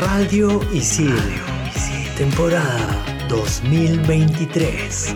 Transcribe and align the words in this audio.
Radio 0.00 0.62
Isil, 0.72 1.14
temporada 2.16 3.04
2023. 3.28 5.14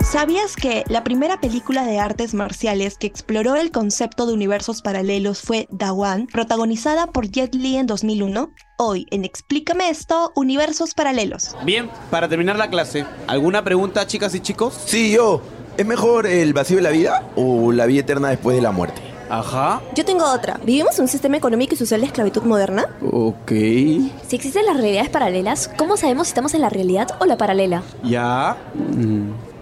¿Sabías 0.00 0.56
que 0.56 0.82
la 0.88 1.04
primera 1.04 1.42
película 1.42 1.84
de 1.84 1.98
artes 1.98 2.32
marciales 2.32 2.96
que 2.96 3.06
exploró 3.06 3.54
el 3.56 3.70
concepto 3.70 4.24
de 4.24 4.32
universos 4.32 4.80
paralelos 4.80 5.42
fue 5.42 5.68
Dawan, 5.70 6.26
protagonizada 6.26 7.08
por 7.08 7.30
Jet 7.30 7.54
Li 7.54 7.76
en 7.76 7.86
2001? 7.86 8.54
Hoy, 8.78 9.06
en 9.10 9.26
Explícame 9.26 9.90
esto, 9.90 10.32
universos 10.36 10.94
paralelos. 10.94 11.54
Bien, 11.66 11.90
para 12.10 12.30
terminar 12.30 12.56
la 12.56 12.70
clase, 12.70 13.04
¿alguna 13.26 13.62
pregunta, 13.62 14.06
chicas 14.06 14.34
y 14.34 14.40
chicos? 14.40 14.72
Sí, 14.86 15.12
yo. 15.12 15.42
¿Es 15.76 15.84
mejor 15.84 16.26
el 16.26 16.54
vacío 16.54 16.76
de 16.76 16.82
la 16.82 16.90
vida 16.90 17.30
o 17.36 17.72
la 17.72 17.84
vida 17.84 18.00
eterna 18.00 18.30
después 18.30 18.56
de 18.56 18.62
la 18.62 18.72
muerte? 18.72 19.15
Ajá. 19.28 19.80
Yo 19.94 20.04
tengo 20.04 20.24
otra. 20.24 20.60
¿Vivimos 20.64 20.96
en 20.98 21.02
un 21.02 21.08
sistema 21.08 21.36
económico 21.36 21.74
y 21.74 21.76
social 21.76 22.00
de 22.00 22.06
esclavitud 22.06 22.42
moderna? 22.42 22.86
Ok. 23.10 23.50
Si 23.50 24.36
existen 24.36 24.66
las 24.66 24.76
realidades 24.76 25.08
paralelas, 25.10 25.70
¿cómo 25.76 25.96
sabemos 25.96 26.28
si 26.28 26.30
estamos 26.30 26.54
en 26.54 26.60
la 26.60 26.68
realidad 26.68 27.08
o 27.20 27.26
la 27.26 27.36
paralela? 27.36 27.82
Ya. 28.04 28.56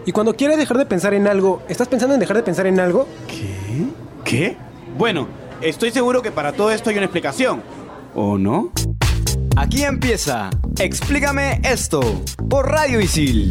Y 0.07 0.13
cuando 0.13 0.35
quieres 0.37 0.59
dejar 0.59 0.79
de 0.79 0.87
pensar 0.87 1.15
en 1.15 1.27
algo, 1.27 1.63
¿estás 1.69 1.89
pensando 1.89 2.15
en 2.15 2.21
dejar 2.21 2.37
de 2.37 2.43
pensar 2.43 2.67
en 2.67 2.79
algo? 2.79 3.07
¿Qué? 3.27 3.87
¿Qué? 4.25 4.57
Bueno, 4.99 5.29
estoy 5.61 5.91
seguro 5.91 6.23
que 6.23 6.31
para 6.31 6.53
todo 6.53 6.71
esto 6.71 6.91
hay 6.91 6.97
una 6.97 7.07
explicación. 7.07 7.63
¿O 8.15 8.39
no? 8.39 8.71
Aquí 9.57 9.83
empieza. 9.83 10.51
Explícame 10.79 11.61
esto 11.65 12.01
por 12.49 12.69
Radio 12.69 13.01
Isil. 13.01 13.51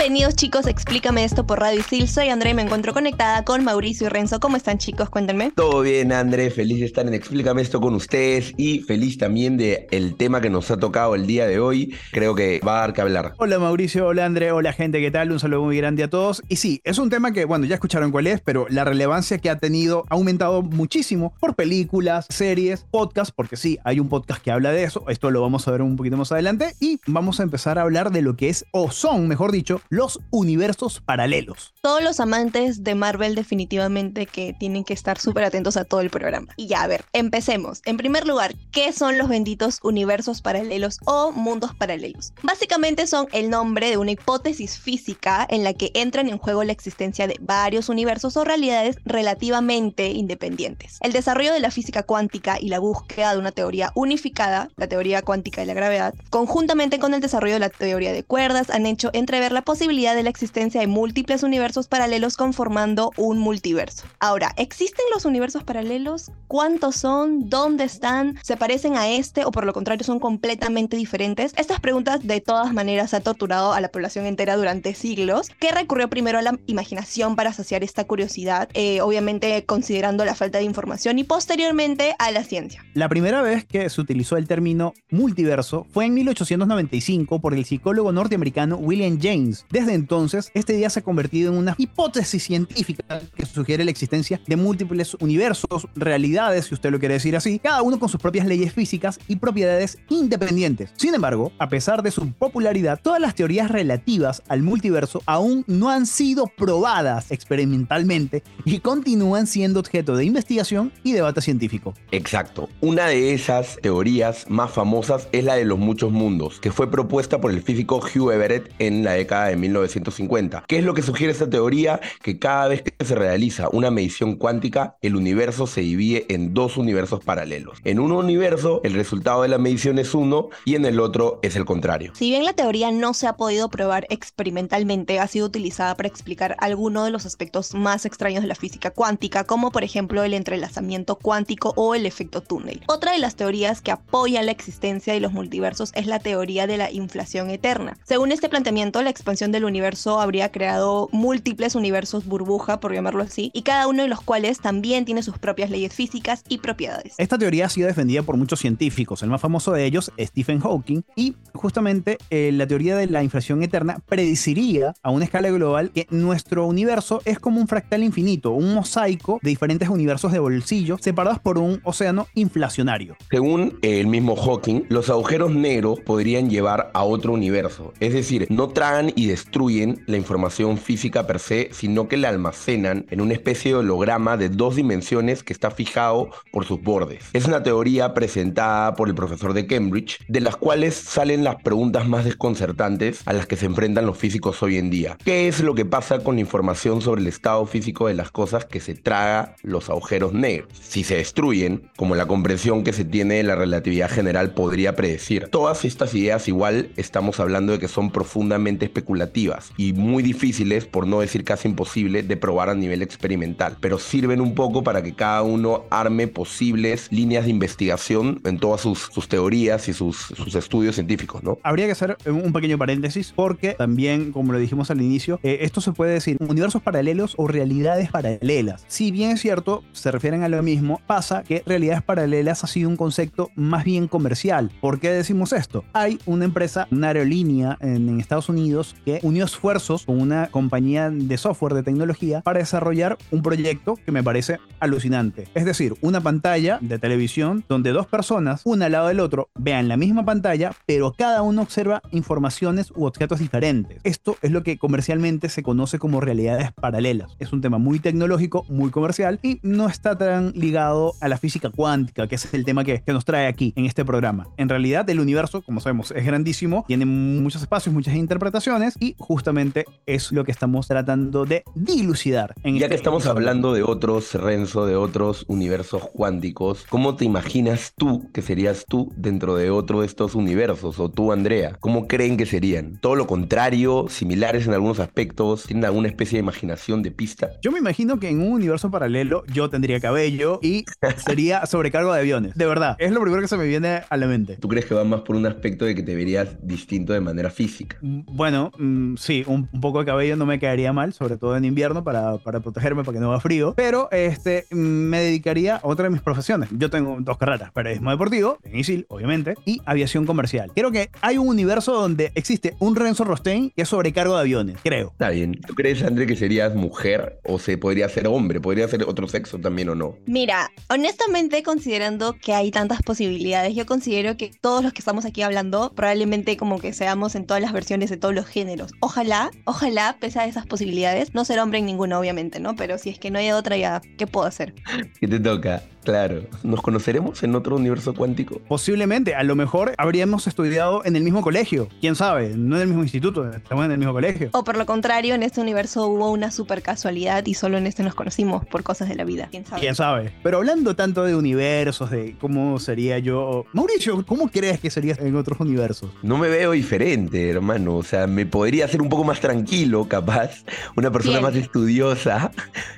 Bienvenidos 0.00 0.34
chicos, 0.34 0.66
explícame 0.66 1.24
esto 1.24 1.46
por 1.46 1.60
Radio 1.60 1.80
Isil. 1.80 2.08
Soy 2.08 2.30
André 2.30 2.50
y 2.50 2.54
me 2.54 2.62
encuentro 2.62 2.94
conectada 2.94 3.44
con 3.44 3.62
Mauricio 3.64 4.06
y 4.06 4.08
Renzo. 4.08 4.40
¿Cómo 4.40 4.56
están 4.56 4.78
chicos? 4.78 5.10
Cuéntenme. 5.10 5.52
Todo 5.54 5.82
bien, 5.82 6.10
André. 6.10 6.50
Feliz 6.50 6.80
de 6.80 6.86
estar 6.86 7.06
en 7.06 7.12
Explícame 7.12 7.60
esto 7.60 7.82
con 7.82 7.94
ustedes 7.94 8.54
y 8.56 8.80
feliz 8.80 9.18
también 9.18 9.58
de 9.58 9.88
el 9.90 10.16
tema 10.16 10.40
que 10.40 10.48
nos 10.48 10.70
ha 10.70 10.78
tocado 10.78 11.14
el 11.14 11.26
día 11.26 11.46
de 11.46 11.60
hoy. 11.60 11.94
Creo 12.12 12.34
que 12.34 12.62
va 12.66 12.78
a 12.78 12.80
dar 12.80 12.94
que 12.94 13.02
hablar. 13.02 13.34
Hola 13.36 13.58
Mauricio, 13.58 14.06
hola 14.06 14.24
André, 14.24 14.52
hola 14.52 14.72
gente, 14.72 15.02
¿qué 15.02 15.10
tal? 15.10 15.32
Un 15.32 15.38
saludo 15.38 15.64
muy 15.64 15.76
grande 15.76 16.02
a 16.02 16.08
todos. 16.08 16.42
Y 16.48 16.56
sí, 16.56 16.80
es 16.82 16.96
un 16.96 17.10
tema 17.10 17.32
que, 17.32 17.44
bueno, 17.44 17.66
ya 17.66 17.74
escucharon 17.74 18.10
cuál 18.10 18.26
es, 18.26 18.40
pero 18.40 18.64
la 18.70 18.86
relevancia 18.86 19.36
que 19.36 19.50
ha 19.50 19.58
tenido 19.58 20.06
ha 20.08 20.14
aumentado 20.14 20.62
muchísimo 20.62 21.34
por 21.40 21.56
películas, 21.56 22.24
series, 22.30 22.86
podcasts, 22.90 23.34
porque 23.36 23.58
sí, 23.58 23.78
hay 23.84 24.00
un 24.00 24.08
podcast 24.08 24.42
que 24.42 24.50
habla 24.50 24.72
de 24.72 24.82
eso. 24.82 25.04
Esto 25.08 25.30
lo 25.30 25.42
vamos 25.42 25.68
a 25.68 25.72
ver 25.72 25.82
un 25.82 25.96
poquito 25.96 26.16
más 26.16 26.32
adelante. 26.32 26.74
Y 26.80 27.00
vamos 27.06 27.38
a 27.38 27.42
empezar 27.42 27.78
a 27.78 27.82
hablar 27.82 28.12
de 28.12 28.22
lo 28.22 28.34
que 28.34 28.48
es, 28.48 28.64
o 28.70 28.90
son, 28.90 29.28
mejor 29.28 29.52
dicho, 29.52 29.82
los 29.90 30.20
universos 30.30 31.00
paralelos. 31.00 31.74
Todos 31.82 32.00
los 32.00 32.20
amantes 32.20 32.84
de 32.84 32.94
Marvel 32.94 33.34
definitivamente 33.34 34.26
que 34.26 34.54
tienen 34.58 34.84
que 34.84 34.94
estar 34.94 35.18
súper 35.18 35.42
atentos 35.42 35.76
a 35.76 35.84
todo 35.84 36.00
el 36.00 36.10
programa. 36.10 36.54
Y 36.56 36.68
ya, 36.68 36.82
a 36.82 36.86
ver, 36.86 37.04
empecemos. 37.12 37.82
En 37.84 37.96
primer 37.96 38.24
lugar, 38.24 38.54
¿qué 38.70 38.92
son 38.92 39.18
los 39.18 39.28
benditos 39.28 39.80
universos 39.82 40.42
paralelos 40.42 41.00
o 41.06 41.32
mundos 41.32 41.74
paralelos? 41.74 42.32
Básicamente 42.44 43.08
son 43.08 43.26
el 43.32 43.50
nombre 43.50 43.90
de 43.90 43.96
una 43.96 44.12
hipótesis 44.12 44.78
física 44.78 45.44
en 45.50 45.64
la 45.64 45.74
que 45.74 45.90
entran 45.94 46.28
en 46.28 46.38
juego 46.38 46.62
la 46.62 46.72
existencia 46.72 47.26
de 47.26 47.36
varios 47.40 47.88
universos 47.88 48.36
o 48.36 48.44
realidades 48.44 48.96
relativamente 49.04 50.10
independientes. 50.10 50.98
El 51.00 51.10
desarrollo 51.10 51.52
de 51.52 51.60
la 51.60 51.72
física 51.72 52.04
cuántica 52.04 52.58
y 52.60 52.68
la 52.68 52.78
búsqueda 52.78 53.32
de 53.32 53.40
una 53.40 53.50
teoría 53.50 53.90
unificada, 53.96 54.68
la 54.76 54.86
teoría 54.86 55.22
cuántica 55.22 55.62
de 55.62 55.66
la 55.66 55.74
gravedad, 55.74 56.14
conjuntamente 56.30 57.00
con 57.00 57.12
el 57.12 57.20
desarrollo 57.20 57.54
de 57.54 57.60
la 57.60 57.70
teoría 57.70 58.12
de 58.12 58.22
cuerdas, 58.22 58.70
han 58.70 58.86
hecho 58.86 59.10
entrever 59.12 59.50
la 59.50 59.62
posibilidad 59.62 59.79
de 59.80 60.22
la 60.22 60.28
existencia 60.28 60.80
de 60.80 60.86
múltiples 60.86 61.42
universos 61.42 61.88
paralelos 61.88 62.36
conformando 62.36 63.12
un 63.16 63.38
multiverso. 63.38 64.04
Ahora, 64.18 64.52
¿existen 64.58 65.06
los 65.12 65.24
universos 65.24 65.64
paralelos? 65.64 66.30
¿Cuántos 66.48 66.96
son? 66.96 67.48
¿Dónde 67.48 67.84
están? 67.84 68.38
¿Se 68.42 68.58
parecen 68.58 68.96
a 68.96 69.08
este 69.08 69.46
o 69.46 69.50
por 69.50 69.64
lo 69.64 69.72
contrario 69.72 70.04
son 70.04 70.20
completamente 70.20 70.98
diferentes? 70.98 71.54
Estas 71.56 71.80
preguntas 71.80 72.26
de 72.26 72.42
todas 72.42 72.74
maneras 72.74 73.14
ha 73.14 73.20
torturado 73.20 73.72
a 73.72 73.80
la 73.80 73.88
población 73.88 74.26
entera 74.26 74.56
durante 74.56 74.94
siglos, 74.94 75.48
que 75.58 75.70
recurrió 75.70 76.10
primero 76.10 76.38
a 76.38 76.42
la 76.42 76.58
imaginación 76.66 77.34
para 77.34 77.54
saciar 77.54 77.82
esta 77.82 78.04
curiosidad, 78.04 78.68
eh, 78.74 79.00
obviamente 79.00 79.64
considerando 79.64 80.26
la 80.26 80.34
falta 80.34 80.58
de 80.58 80.64
información 80.64 81.18
y 81.18 81.24
posteriormente 81.24 82.14
a 82.18 82.30
la 82.32 82.44
ciencia. 82.44 82.84
La 82.92 83.08
primera 83.08 83.40
vez 83.40 83.64
que 83.64 83.88
se 83.88 84.00
utilizó 84.00 84.36
el 84.36 84.46
término 84.46 84.92
multiverso 85.10 85.86
fue 85.90 86.04
en 86.04 86.14
1895 86.14 87.40
por 87.40 87.54
el 87.54 87.64
psicólogo 87.64 88.12
norteamericano 88.12 88.76
William 88.76 89.18
James. 89.20 89.64
Desde 89.70 89.94
entonces, 89.94 90.50
este 90.54 90.72
día 90.72 90.90
se 90.90 90.98
ha 90.98 91.04
convertido 91.04 91.52
en 91.52 91.58
una 91.58 91.76
hipótesis 91.78 92.42
científica 92.42 93.22
que 93.36 93.46
sugiere 93.46 93.84
la 93.84 93.92
existencia 93.92 94.40
de 94.48 94.56
múltiples 94.56 95.14
universos, 95.20 95.86
realidades, 95.94 96.66
si 96.66 96.74
usted 96.74 96.90
lo 96.90 96.98
quiere 96.98 97.14
decir 97.14 97.36
así, 97.36 97.60
cada 97.60 97.80
uno 97.82 98.00
con 98.00 98.08
sus 98.08 98.20
propias 98.20 98.48
leyes 98.48 98.72
físicas 98.72 99.20
y 99.28 99.36
propiedades 99.36 99.98
independientes. 100.08 100.90
Sin 100.96 101.14
embargo, 101.14 101.52
a 101.60 101.68
pesar 101.68 102.02
de 102.02 102.10
su 102.10 102.32
popularidad, 102.32 102.98
todas 103.00 103.20
las 103.20 103.36
teorías 103.36 103.70
relativas 103.70 104.42
al 104.48 104.62
multiverso 104.62 105.22
aún 105.24 105.64
no 105.68 105.88
han 105.88 106.06
sido 106.06 106.48
probadas 106.48 107.30
experimentalmente 107.30 108.42
y 108.64 108.80
continúan 108.80 109.46
siendo 109.46 109.78
objeto 109.78 110.16
de 110.16 110.24
investigación 110.24 110.92
y 111.04 111.12
debate 111.12 111.42
científico. 111.42 111.94
Exacto. 112.10 112.68
Una 112.80 113.06
de 113.06 113.34
esas 113.34 113.78
teorías 113.80 114.46
más 114.48 114.72
famosas 114.72 115.28
es 115.30 115.44
la 115.44 115.54
de 115.54 115.64
los 115.64 115.78
muchos 115.78 116.10
mundos, 116.10 116.58
que 116.58 116.72
fue 116.72 116.90
propuesta 116.90 117.40
por 117.40 117.52
el 117.52 117.62
físico 117.62 117.98
Hugh 118.00 118.32
Everett 118.32 118.72
en 118.80 119.04
la 119.04 119.12
década 119.12 119.46
de 119.46 119.59
1950. 119.60 120.64
¿Qué 120.66 120.78
es 120.78 120.84
lo 120.84 120.94
que 120.94 121.02
sugiere 121.02 121.32
esta 121.32 121.48
teoría? 121.48 122.00
Que 122.22 122.38
cada 122.38 122.68
vez 122.68 122.82
que 122.82 123.04
se 123.04 123.14
realiza 123.14 123.68
una 123.70 123.90
medición 123.90 124.36
cuántica, 124.36 124.96
el 125.02 125.16
universo 125.16 125.66
se 125.66 125.82
divide 125.82 126.26
en 126.28 126.54
dos 126.54 126.76
universos 126.76 127.22
paralelos. 127.24 127.78
En 127.84 128.00
un 128.00 128.12
universo, 128.12 128.80
el 128.84 128.94
resultado 128.94 129.42
de 129.42 129.48
la 129.48 129.58
medición 129.58 129.98
es 129.98 130.14
uno 130.14 130.48
y 130.64 130.74
en 130.74 130.84
el 130.84 131.00
otro 131.00 131.38
es 131.42 131.56
el 131.56 131.64
contrario. 131.64 132.12
Si 132.14 132.30
bien 132.30 132.44
la 132.44 132.52
teoría 132.52 132.90
no 132.90 133.14
se 133.14 133.26
ha 133.26 133.36
podido 133.36 133.68
probar 133.68 134.06
experimentalmente, 134.10 135.18
ha 135.18 135.26
sido 135.26 135.46
utilizada 135.46 135.94
para 135.96 136.08
explicar 136.08 136.56
algunos 136.58 137.04
de 137.04 137.10
los 137.10 137.26
aspectos 137.26 137.74
más 137.74 138.06
extraños 138.06 138.42
de 138.42 138.48
la 138.48 138.54
física 138.54 138.90
cuántica, 138.90 139.44
como 139.44 139.70
por 139.70 139.84
ejemplo 139.84 140.24
el 140.24 140.34
entrelazamiento 140.34 141.16
cuántico 141.16 141.72
o 141.76 141.94
el 141.94 142.06
efecto 142.06 142.40
túnel. 142.40 142.82
Otra 142.86 143.12
de 143.12 143.18
las 143.18 143.36
teorías 143.36 143.80
que 143.80 143.90
apoya 143.90 144.42
la 144.42 144.50
existencia 144.50 145.12
de 145.12 145.20
los 145.20 145.32
multiversos 145.32 145.92
es 145.94 146.06
la 146.06 146.18
teoría 146.18 146.66
de 146.66 146.76
la 146.76 146.90
inflación 146.90 147.50
eterna. 147.50 147.96
Según 148.04 148.32
este 148.32 148.48
planteamiento, 148.48 149.02
la 149.02 149.10
expansión 149.10 149.49
del 149.52 149.64
universo 149.64 150.20
habría 150.20 150.50
creado 150.50 151.08
múltiples 151.12 151.74
universos 151.74 152.26
burbuja, 152.26 152.80
por 152.80 152.92
llamarlo 152.92 153.22
así, 153.22 153.50
y 153.54 153.62
cada 153.62 153.86
uno 153.86 154.02
de 154.02 154.08
los 154.08 154.20
cuales 154.20 154.60
también 154.60 155.04
tiene 155.04 155.22
sus 155.22 155.38
propias 155.38 155.70
leyes 155.70 155.92
físicas 155.92 156.44
y 156.48 156.58
propiedades. 156.58 157.14
Esta 157.18 157.38
teoría 157.38 157.66
ha 157.66 157.68
sido 157.68 157.86
defendida 157.86 158.22
por 158.22 158.36
muchos 158.36 158.60
científicos, 158.60 159.22
el 159.22 159.30
más 159.30 159.40
famoso 159.40 159.72
de 159.72 159.84
ellos, 159.84 160.12
Stephen 160.18 160.60
Hawking, 160.60 161.02
y 161.16 161.36
justamente 161.54 162.18
eh, 162.30 162.50
la 162.52 162.66
teoría 162.66 162.96
de 162.96 163.06
la 163.06 163.22
inflación 163.22 163.62
eterna 163.62 163.98
predeciría 164.08 164.94
a 165.02 165.10
una 165.10 165.24
escala 165.24 165.50
global 165.50 165.90
que 165.90 166.06
nuestro 166.10 166.66
universo 166.66 167.20
es 167.24 167.38
como 167.38 167.60
un 167.60 167.68
fractal 167.68 168.02
infinito, 168.02 168.52
un 168.52 168.74
mosaico 168.74 169.38
de 169.42 169.50
diferentes 169.50 169.88
universos 169.88 170.32
de 170.32 170.38
bolsillo 170.38 170.98
separados 171.00 171.38
por 171.38 171.58
un 171.58 171.80
océano 171.84 172.26
inflacionario. 172.34 173.16
Según 173.30 173.78
el 173.82 174.06
mismo 174.06 174.36
Hawking, 174.36 174.82
los 174.88 175.10
agujeros 175.10 175.54
negros 175.54 176.00
podrían 176.00 176.50
llevar 176.50 176.90
a 176.94 177.04
otro 177.04 177.32
universo, 177.32 177.92
es 178.00 178.12
decir, 178.12 178.46
no 178.50 178.68
tragan 178.68 179.12
y 179.14 179.26
destruyen 179.40 180.02
la 180.06 180.18
información 180.18 180.76
física 180.76 181.26
per 181.26 181.38
se, 181.38 181.70
sino 181.72 182.08
que 182.08 182.16
la 182.16 182.28
almacenan 182.28 183.06
en 183.10 183.20
una 183.20 183.32
especie 183.32 183.72
de 183.72 183.78
holograma 183.78 184.36
de 184.36 184.50
dos 184.50 184.76
dimensiones 184.76 185.42
que 185.42 185.52
está 185.52 185.70
fijado 185.70 186.30
por 186.52 186.66
sus 186.66 186.82
bordes. 186.82 187.24
Es 187.32 187.46
una 187.46 187.62
teoría 187.62 188.12
presentada 188.12 188.94
por 188.94 189.08
el 189.08 189.14
profesor 189.14 189.54
de 189.54 189.66
Cambridge, 189.66 190.18
de 190.28 190.40
las 190.40 190.56
cuales 190.56 190.94
salen 190.94 191.42
las 191.42 191.56
preguntas 191.62 192.06
más 192.06 192.24
desconcertantes 192.24 193.22
a 193.24 193.32
las 193.32 193.46
que 193.46 193.56
se 193.56 193.66
enfrentan 193.66 194.06
los 194.06 194.18
físicos 194.18 194.62
hoy 194.62 194.76
en 194.76 194.90
día. 194.90 195.16
¿Qué 195.24 195.48
es 195.48 195.60
lo 195.60 195.74
que 195.74 195.86
pasa 195.86 196.18
con 196.18 196.34
la 196.34 196.42
información 196.42 197.00
sobre 197.00 197.22
el 197.22 197.26
estado 197.26 197.64
físico 197.66 198.08
de 198.08 198.14
las 198.14 198.30
cosas 198.30 198.66
que 198.66 198.80
se 198.80 198.94
traga 198.94 199.54
los 199.62 199.88
agujeros 199.88 200.34
negros? 200.34 200.68
Si 200.80 201.02
se 201.02 201.16
destruyen, 201.16 201.88
como 201.96 202.14
la 202.14 202.26
comprensión 202.26 202.84
que 202.84 202.92
se 202.92 203.04
tiene 203.04 203.36
de 203.36 203.42
la 203.44 203.56
relatividad 203.56 204.10
general 204.10 204.52
podría 204.52 204.94
predecir. 204.94 205.48
Todas 205.48 205.84
estas 205.84 206.14
ideas 206.14 206.46
igual 206.46 206.90
estamos 206.96 207.40
hablando 207.40 207.72
de 207.72 207.78
que 207.78 207.88
son 207.88 208.10
profundamente 208.10 208.84
especulativas 208.84 209.29
y 209.76 209.92
muy 209.92 210.22
difíciles, 210.22 210.86
por 210.86 211.06
no 211.06 211.20
decir 211.20 211.44
casi 211.44 211.68
imposible, 211.68 212.22
de 212.22 212.36
probar 212.36 212.68
a 212.68 212.74
nivel 212.74 213.02
experimental, 213.02 213.76
pero 213.80 213.98
sirven 213.98 214.40
un 214.40 214.54
poco 214.54 214.82
para 214.82 215.02
que 215.02 215.14
cada 215.14 215.42
uno 215.42 215.84
arme 215.90 216.26
posibles 216.28 217.08
líneas 217.10 217.44
de 217.44 217.50
investigación 217.50 218.40
en 218.44 218.58
todas 218.58 218.80
sus, 218.80 219.08
sus 219.12 219.28
teorías 219.28 219.88
y 219.88 219.92
sus, 219.92 220.16
sus 220.16 220.54
estudios 220.54 220.94
científicos, 220.96 221.42
¿no? 221.42 221.58
Habría 221.62 221.86
que 221.86 221.92
hacer 221.92 222.16
un 222.26 222.52
pequeño 222.52 222.78
paréntesis 222.78 223.32
porque 223.34 223.74
también, 223.74 224.32
como 224.32 224.52
lo 224.52 224.58
dijimos 224.58 224.90
al 224.90 225.00
inicio, 225.00 225.38
eh, 225.42 225.58
esto 225.62 225.80
se 225.80 225.92
puede 225.92 226.12
decir 226.12 226.36
universos 226.40 226.82
paralelos 226.82 227.34
o 227.36 227.46
realidades 227.46 228.10
paralelas. 228.10 228.84
Si 228.88 229.10
bien 229.10 229.30
es 229.30 229.40
cierto, 229.40 229.84
se 229.92 230.10
refieren 230.10 230.42
a 230.42 230.48
lo 230.48 230.62
mismo, 230.62 231.00
pasa 231.06 231.42
que 231.42 231.62
realidades 231.66 232.02
paralelas 232.02 232.64
ha 232.64 232.66
sido 232.66 232.88
un 232.88 232.96
concepto 232.96 233.50
más 233.54 233.84
bien 233.84 234.08
comercial. 234.08 234.70
¿Por 234.80 235.00
qué 235.00 235.10
decimos 235.10 235.52
esto? 235.52 235.84
Hay 235.92 236.18
una 236.26 236.44
empresa, 236.44 236.88
una 236.90 237.08
aerolínea 237.08 237.78
en, 237.80 238.08
en 238.08 238.20
Estados 238.20 238.48
Unidos 238.48 238.96
que 239.04 239.19
unió 239.22 239.44
esfuerzos 239.44 240.04
con 240.04 240.20
una 240.20 240.48
compañía 240.48 241.10
de 241.10 241.36
software 241.38 241.74
de 241.74 241.82
tecnología 241.82 242.40
para 242.42 242.58
desarrollar 242.58 243.18
un 243.30 243.42
proyecto 243.42 243.96
que 244.04 244.12
me 244.12 244.22
parece 244.22 244.58
alucinante. 244.78 245.48
Es 245.54 245.64
decir, 245.64 245.94
una 246.00 246.20
pantalla 246.20 246.78
de 246.80 246.98
televisión 246.98 247.64
donde 247.68 247.92
dos 247.92 248.06
personas, 248.06 248.62
una 248.64 248.86
al 248.86 248.92
lado 248.92 249.08
del 249.08 249.20
otro, 249.20 249.48
vean 249.54 249.88
la 249.88 249.96
misma 249.96 250.24
pantalla, 250.24 250.72
pero 250.86 251.12
cada 251.16 251.42
uno 251.42 251.62
observa 251.62 252.02
informaciones 252.10 252.90
u 252.94 253.04
objetos 253.04 253.38
diferentes. 253.38 253.98
Esto 254.04 254.36
es 254.42 254.50
lo 254.50 254.62
que 254.62 254.78
comercialmente 254.78 255.48
se 255.48 255.62
conoce 255.62 255.98
como 255.98 256.20
realidades 256.20 256.72
paralelas. 256.72 257.36
Es 257.38 257.52
un 257.52 257.60
tema 257.60 257.78
muy 257.78 257.98
tecnológico, 258.00 258.64
muy 258.68 258.90
comercial 258.90 259.38
y 259.42 259.60
no 259.62 259.88
está 259.88 260.16
tan 260.16 260.52
ligado 260.54 261.14
a 261.20 261.28
la 261.28 261.38
física 261.38 261.70
cuántica, 261.70 262.26
que 262.26 262.34
es 262.36 262.52
el 262.54 262.64
tema 262.64 262.84
que, 262.84 263.02
que 263.02 263.12
nos 263.12 263.24
trae 263.24 263.46
aquí 263.46 263.72
en 263.76 263.84
este 263.84 264.04
programa. 264.04 264.48
En 264.56 264.68
realidad, 264.68 265.08
el 265.10 265.20
universo, 265.20 265.62
como 265.62 265.80
sabemos, 265.80 266.10
es 266.10 266.24
grandísimo, 266.24 266.84
tiene 266.86 267.06
muchos 267.06 267.62
espacios, 267.62 267.94
muchas 267.94 268.14
interpretaciones 268.14 268.94
y 269.00 269.16
justamente 269.18 269.84
es 270.06 270.30
lo 270.30 270.44
que 270.44 270.52
estamos 270.52 270.86
tratando 270.86 271.44
de 271.46 271.64
dilucidar. 271.74 272.54
En 272.62 272.74
Ya 272.74 272.80
este 272.86 272.88
que 272.90 272.94
estamos 272.96 273.22
episodio. 273.24 273.38
hablando 273.38 273.72
de 273.72 273.82
otros, 273.82 274.34
Renzo, 274.34 274.86
de 274.86 274.96
otros 274.96 275.44
universos 275.48 276.08
cuánticos, 276.12 276.84
¿cómo 276.88 277.16
te 277.16 277.24
imaginas 277.24 277.92
tú 277.96 278.30
que 278.32 278.42
serías 278.42 278.84
tú 278.88 279.12
dentro 279.16 279.56
de 279.56 279.70
otro 279.70 280.00
de 280.00 280.06
estos 280.06 280.34
universos? 280.34 280.98
O 281.00 281.08
tú, 281.10 281.32
Andrea, 281.32 281.76
¿cómo 281.80 282.06
creen 282.06 282.36
que 282.36 282.46
serían? 282.46 282.98
¿Todo 283.00 283.16
lo 283.16 283.26
contrario? 283.26 284.06
¿Similares 284.08 284.66
en 284.66 284.74
algunos 284.74 285.00
aspectos? 285.00 285.64
¿Tienen 285.64 285.84
alguna 285.84 286.08
especie 286.08 286.36
de 286.36 286.42
imaginación 286.42 287.02
de 287.02 287.10
pista? 287.10 287.50
Yo 287.62 287.72
me 287.72 287.78
imagino 287.78 288.18
que 288.20 288.28
en 288.28 288.40
un 288.40 288.52
universo 288.52 288.90
paralelo 288.90 289.44
yo 289.52 289.70
tendría 289.70 289.98
cabello 290.00 290.58
y 290.62 290.84
sería 291.26 291.66
sobrecargo 291.66 292.12
de 292.12 292.20
aviones. 292.20 292.54
De 292.54 292.66
verdad, 292.66 292.96
es 292.98 293.12
lo 293.12 293.20
primero 293.20 293.40
que 293.42 293.48
se 293.48 293.56
me 293.56 293.64
viene 293.66 294.02
a 294.08 294.16
la 294.16 294.26
mente. 294.26 294.56
¿Tú 294.56 294.68
crees 294.68 294.84
que 294.86 294.94
va 294.94 295.04
más 295.04 295.22
por 295.22 295.36
un 295.36 295.46
aspecto 295.46 295.84
de 295.84 295.94
que 295.94 296.02
te 296.02 296.14
verías 296.14 296.48
distinto 296.62 297.12
de 297.12 297.20
manera 297.20 297.50
física? 297.50 297.96
Mm, 298.00 298.20
Bueno, 298.26 298.70
sí, 299.18 299.44
un, 299.46 299.68
un 299.72 299.80
poco 299.80 300.00
de 300.00 300.06
cabello 300.06 300.36
no 300.36 300.46
me 300.46 300.58
quedaría 300.58 300.92
mal, 300.92 301.12
sobre 301.12 301.36
todo 301.36 301.56
en 301.56 301.64
invierno 301.64 302.04
para, 302.04 302.38
para 302.38 302.60
protegerme, 302.60 303.04
para 303.04 303.16
que 303.16 303.20
no 303.20 303.30
haga 303.30 303.40
frío. 303.40 303.74
Pero 303.76 304.08
este, 304.10 304.66
me 304.70 305.20
dedicaría 305.20 305.76
a 305.76 305.80
otra 305.82 306.04
de 306.04 306.10
mis 306.10 306.22
profesiones. 306.22 306.68
Yo 306.72 306.90
tengo 306.90 307.16
dos 307.20 307.38
carreras, 307.38 307.72
periodismo 307.72 308.10
deportivo, 308.10 308.58
en 308.64 308.78
ISIL, 308.78 309.06
obviamente, 309.08 309.54
y 309.64 309.80
aviación 309.84 310.26
comercial. 310.26 310.70
Creo 310.74 310.90
que 310.90 311.10
hay 311.20 311.38
un 311.38 311.48
universo 311.48 311.92
donde 311.92 312.32
existe 312.34 312.74
un 312.78 312.96
Renzo 312.96 313.24
Rostein 313.24 313.70
que 313.70 313.82
es 313.82 313.88
sobrecargo 313.88 314.34
de 314.34 314.40
aviones, 314.40 314.76
creo. 314.82 315.08
Está 315.12 315.30
bien. 315.30 315.60
¿Tú 315.66 315.74
crees, 315.74 316.02
André, 316.02 316.26
que 316.26 316.36
serías 316.36 316.74
mujer 316.74 317.40
o 317.44 317.58
se 317.58 317.78
podría 317.78 318.08
ser 318.08 318.26
hombre? 318.26 318.60
¿Podría 318.60 318.88
ser 318.88 319.04
otro 319.04 319.28
sexo 319.28 319.58
también 319.58 319.88
o 319.90 319.94
no? 319.94 320.16
Mira, 320.26 320.70
honestamente 320.88 321.62
considerando 321.62 322.34
que 322.34 322.54
hay 322.54 322.70
tantas 322.70 323.02
posibilidades, 323.02 323.74
yo 323.74 323.86
considero 323.86 324.36
que 324.36 324.50
todos 324.60 324.82
los 324.82 324.92
que 324.92 325.00
estamos 325.00 325.24
aquí 325.24 325.42
hablando 325.42 325.92
probablemente 325.94 326.56
como 326.56 326.78
que 326.78 326.92
seamos 326.92 327.34
en 327.34 327.46
todas 327.46 327.62
las 327.62 327.72
versiones 327.72 328.10
de 328.10 328.16
todos 328.16 328.34
los 328.34 328.46
géneros. 328.46 328.79
Ojalá, 329.00 329.50
ojalá, 329.64 330.16
pese 330.20 330.38
a 330.38 330.46
esas 330.46 330.66
posibilidades, 330.66 331.34
no 331.34 331.44
ser 331.44 331.58
hombre 331.58 331.78
en 331.78 331.86
ninguno, 331.86 332.18
obviamente, 332.18 332.60
¿no? 332.60 332.76
Pero 332.76 332.98
si 332.98 333.10
es 333.10 333.18
que 333.18 333.30
no 333.30 333.38
hay 333.38 333.52
otra, 333.52 333.76
ya, 333.76 334.00
¿qué 334.18 334.26
puedo 334.26 334.46
hacer? 334.46 334.74
¿Qué 335.20 335.28
te 335.28 335.40
toca? 335.40 335.82
Claro. 336.04 336.42
¿Nos 336.62 336.80
conoceremos 336.80 337.42
en 337.42 337.54
otro 337.54 337.76
universo 337.76 338.14
cuántico? 338.14 338.60
Posiblemente, 338.68 339.34
a 339.34 339.42
lo 339.42 339.54
mejor 339.54 339.92
habríamos 339.98 340.46
estudiado 340.46 341.04
en 341.04 341.14
el 341.16 341.22
mismo 341.22 341.42
colegio. 341.42 341.88
¿Quién 342.00 342.16
sabe? 342.16 342.54
No 342.56 342.76
en 342.76 342.82
el 342.82 342.88
mismo 342.88 343.02
instituto, 343.02 343.48
estamos 343.50 343.84
en 343.84 343.92
el 343.92 343.98
mismo 343.98 344.12
colegio. 344.12 344.48
O 344.52 344.64
por 344.64 344.76
lo 344.76 344.86
contrario, 344.86 345.34
en 345.34 345.42
este 345.42 345.60
universo 345.60 346.06
hubo 346.08 346.30
una 346.30 346.50
super 346.50 346.82
casualidad 346.82 347.44
y 347.46 347.54
solo 347.54 347.76
en 347.76 347.86
este 347.86 348.02
nos 348.02 348.14
conocimos 348.14 348.64
por 348.66 348.82
cosas 348.82 349.08
de 349.08 349.14
la 349.14 349.24
vida. 349.24 349.48
¿Quién 349.50 349.66
sabe? 349.66 349.80
¿Quién 349.80 349.94
sabe? 349.94 350.32
Pero 350.42 350.58
hablando 350.58 350.96
tanto 350.96 351.24
de 351.24 351.34
universos, 351.34 352.10
de 352.10 352.34
cómo 352.40 352.78
sería 352.78 353.18
yo... 353.18 353.66
Mauricio, 353.72 354.24
¿cómo 354.24 354.48
crees 354.48 354.80
que 354.80 354.90
serías 354.90 355.18
en 355.18 355.36
otros 355.36 355.60
universos? 355.60 356.10
No 356.22 356.38
me 356.38 356.48
veo 356.48 356.72
diferente, 356.72 357.50
hermano. 357.50 357.96
O 357.96 358.02
sea, 358.02 358.26
me 358.26 358.46
podría 358.46 358.88
ser 358.88 359.02
un 359.02 359.08
poco 359.08 359.24
más 359.24 359.40
tranquilo, 359.40 360.08
capaz. 360.08 360.64
Una 360.96 361.10
persona 361.10 361.40
Bien. 361.40 361.52
más 361.52 361.56
estudiosa, 361.56 362.52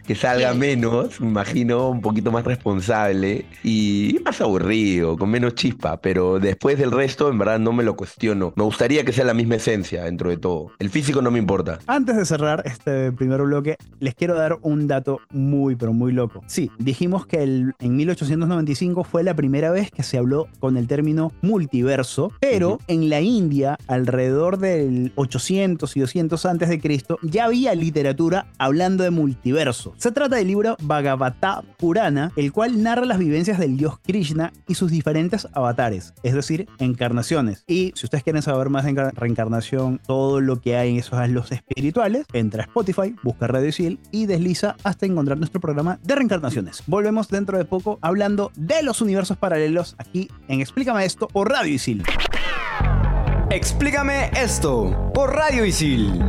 que 0.07 0.15
salga 0.15 0.53
Bien. 0.53 0.81
menos, 0.81 1.21
me 1.21 1.29
imagino, 1.29 1.89
un 1.89 2.01
poquito 2.01 2.31
más 2.31 2.45
responsable 2.45 2.92
y 3.63 4.19
más 4.25 4.41
aburrido, 4.41 5.17
con 5.17 5.31
menos 5.31 5.55
chispa. 5.55 5.97
Pero 6.01 6.39
después 6.39 6.79
del 6.79 6.91
resto, 6.91 7.29
en 7.31 7.39
verdad, 7.39 7.59
no 7.59 7.73
me 7.73 7.83
lo 7.83 7.97
cuestiono. 7.97 8.53
Me 8.57 8.65
gustaría 8.65 9.05
que 9.05 9.13
sea 9.13 9.25
la 9.25 9.35
misma 9.35 9.57
esencia 9.57 10.05
dentro 10.05 10.31
de 10.31 10.37
todo. 10.37 10.73
El 10.79 10.91
físico 10.91 11.23
no 11.23 11.31
me 11.31 11.39
importa. 11.39 11.79
Antes 11.87 12.17
de 12.17 12.25
cerrar 12.25 12.63
este 12.67 13.13
primer 13.13 13.43
bloque, 13.43 13.77
les 14.01 14.15
quiero 14.15 14.35
dar 14.35 14.59
un 14.63 14.87
dato 14.87 15.21
muy, 15.31 15.77
pero 15.77 15.93
muy 15.93 16.13
loco. 16.13 16.43
Sí, 16.47 16.71
dijimos 16.79 17.27
que 17.27 17.43
el- 17.43 17.75
en 17.81 17.97
1895 17.97 19.05
fue 19.05 19.23
la 19.23 19.35
primera 19.35 19.71
vez 19.71 19.91
que 19.91 20.03
se 20.03 20.19
habló 20.19 20.49
con 20.61 20.77
el 20.77 20.87
término 20.87 21.33
multiverso, 21.43 22.33
pero 22.41 22.79
en 22.89 23.09
la 23.09 23.21
India, 23.21 23.79
alrededor 23.87 24.59
del 24.59 25.13
800 25.15 25.97
y 25.97 26.01
200 26.01 26.45
antes 26.47 26.69
de 26.69 26.81
Cristo, 26.81 27.19
ya 27.23 27.45
había 27.45 27.75
literatura 27.75 28.47
hablando 28.59 29.05
de 29.05 29.11
multiverso. 29.11 29.95
Se 29.97 30.13
trata 30.13 30.37
del 30.37 30.49
libro 30.49 30.77
Bhagavata 30.83 31.63
Purana, 31.79 32.33
el 32.37 32.53
cual 32.53 32.82
narra 32.83 33.05
las 33.07 33.19
vivencias 33.19 33.59
del 33.59 33.77
dios 33.77 33.99
Krishna 34.01 34.53
y 34.69 34.75
sus 34.75 34.91
diferentes 34.91 35.49
avatares, 35.53 36.13
es 36.23 36.35
decir, 36.35 36.69
encarnaciones. 36.79 37.65
Y 37.67 37.93
si 37.95 38.07
ustedes 38.07 38.25
quieren 38.25 38.43
saber 38.43 38.69
más 38.69 38.85
de 38.85 38.91
encar- 38.91 39.13
reencarnación, 39.15 40.01
todo 40.07 40.41
lo 40.41 40.61
que 40.61 40.77
hay 40.77 40.91
en 40.91 40.97
esos 40.99 41.23
los 41.31 41.53
espirituales, 41.53 42.27
entra 42.33 42.65
a 42.65 42.67
Spotify, 42.67 43.15
busca 43.23 43.47
Radio 43.47 43.69
Isil 43.69 44.01
y 44.11 44.27
desliza 44.27 44.77
hasta 44.83 45.07
encontrar 45.07 45.39
nuestro 45.39 45.61
programa 45.61 45.99
de 46.03 46.15
reencarnaciones. 46.17 46.83
Volvemos 46.87 47.29
dentro 47.29 47.57
de 47.57 47.65
poco 47.65 47.99
hablando 48.03 48.51
de 48.57 48.83
los 48.83 49.01
universos 49.01 49.37
paralelos 49.37 49.95
aquí 49.99 50.29
en 50.49 50.61
Explícame 50.61 51.05
esto 51.05 51.29
por 51.29 51.49
Radio 51.51 51.73
Isil. 51.75 52.03
Explícame 53.51 54.31
esto 54.35 55.11
por 55.15 55.35
Radio 55.35 55.65
Isil. 55.65 56.21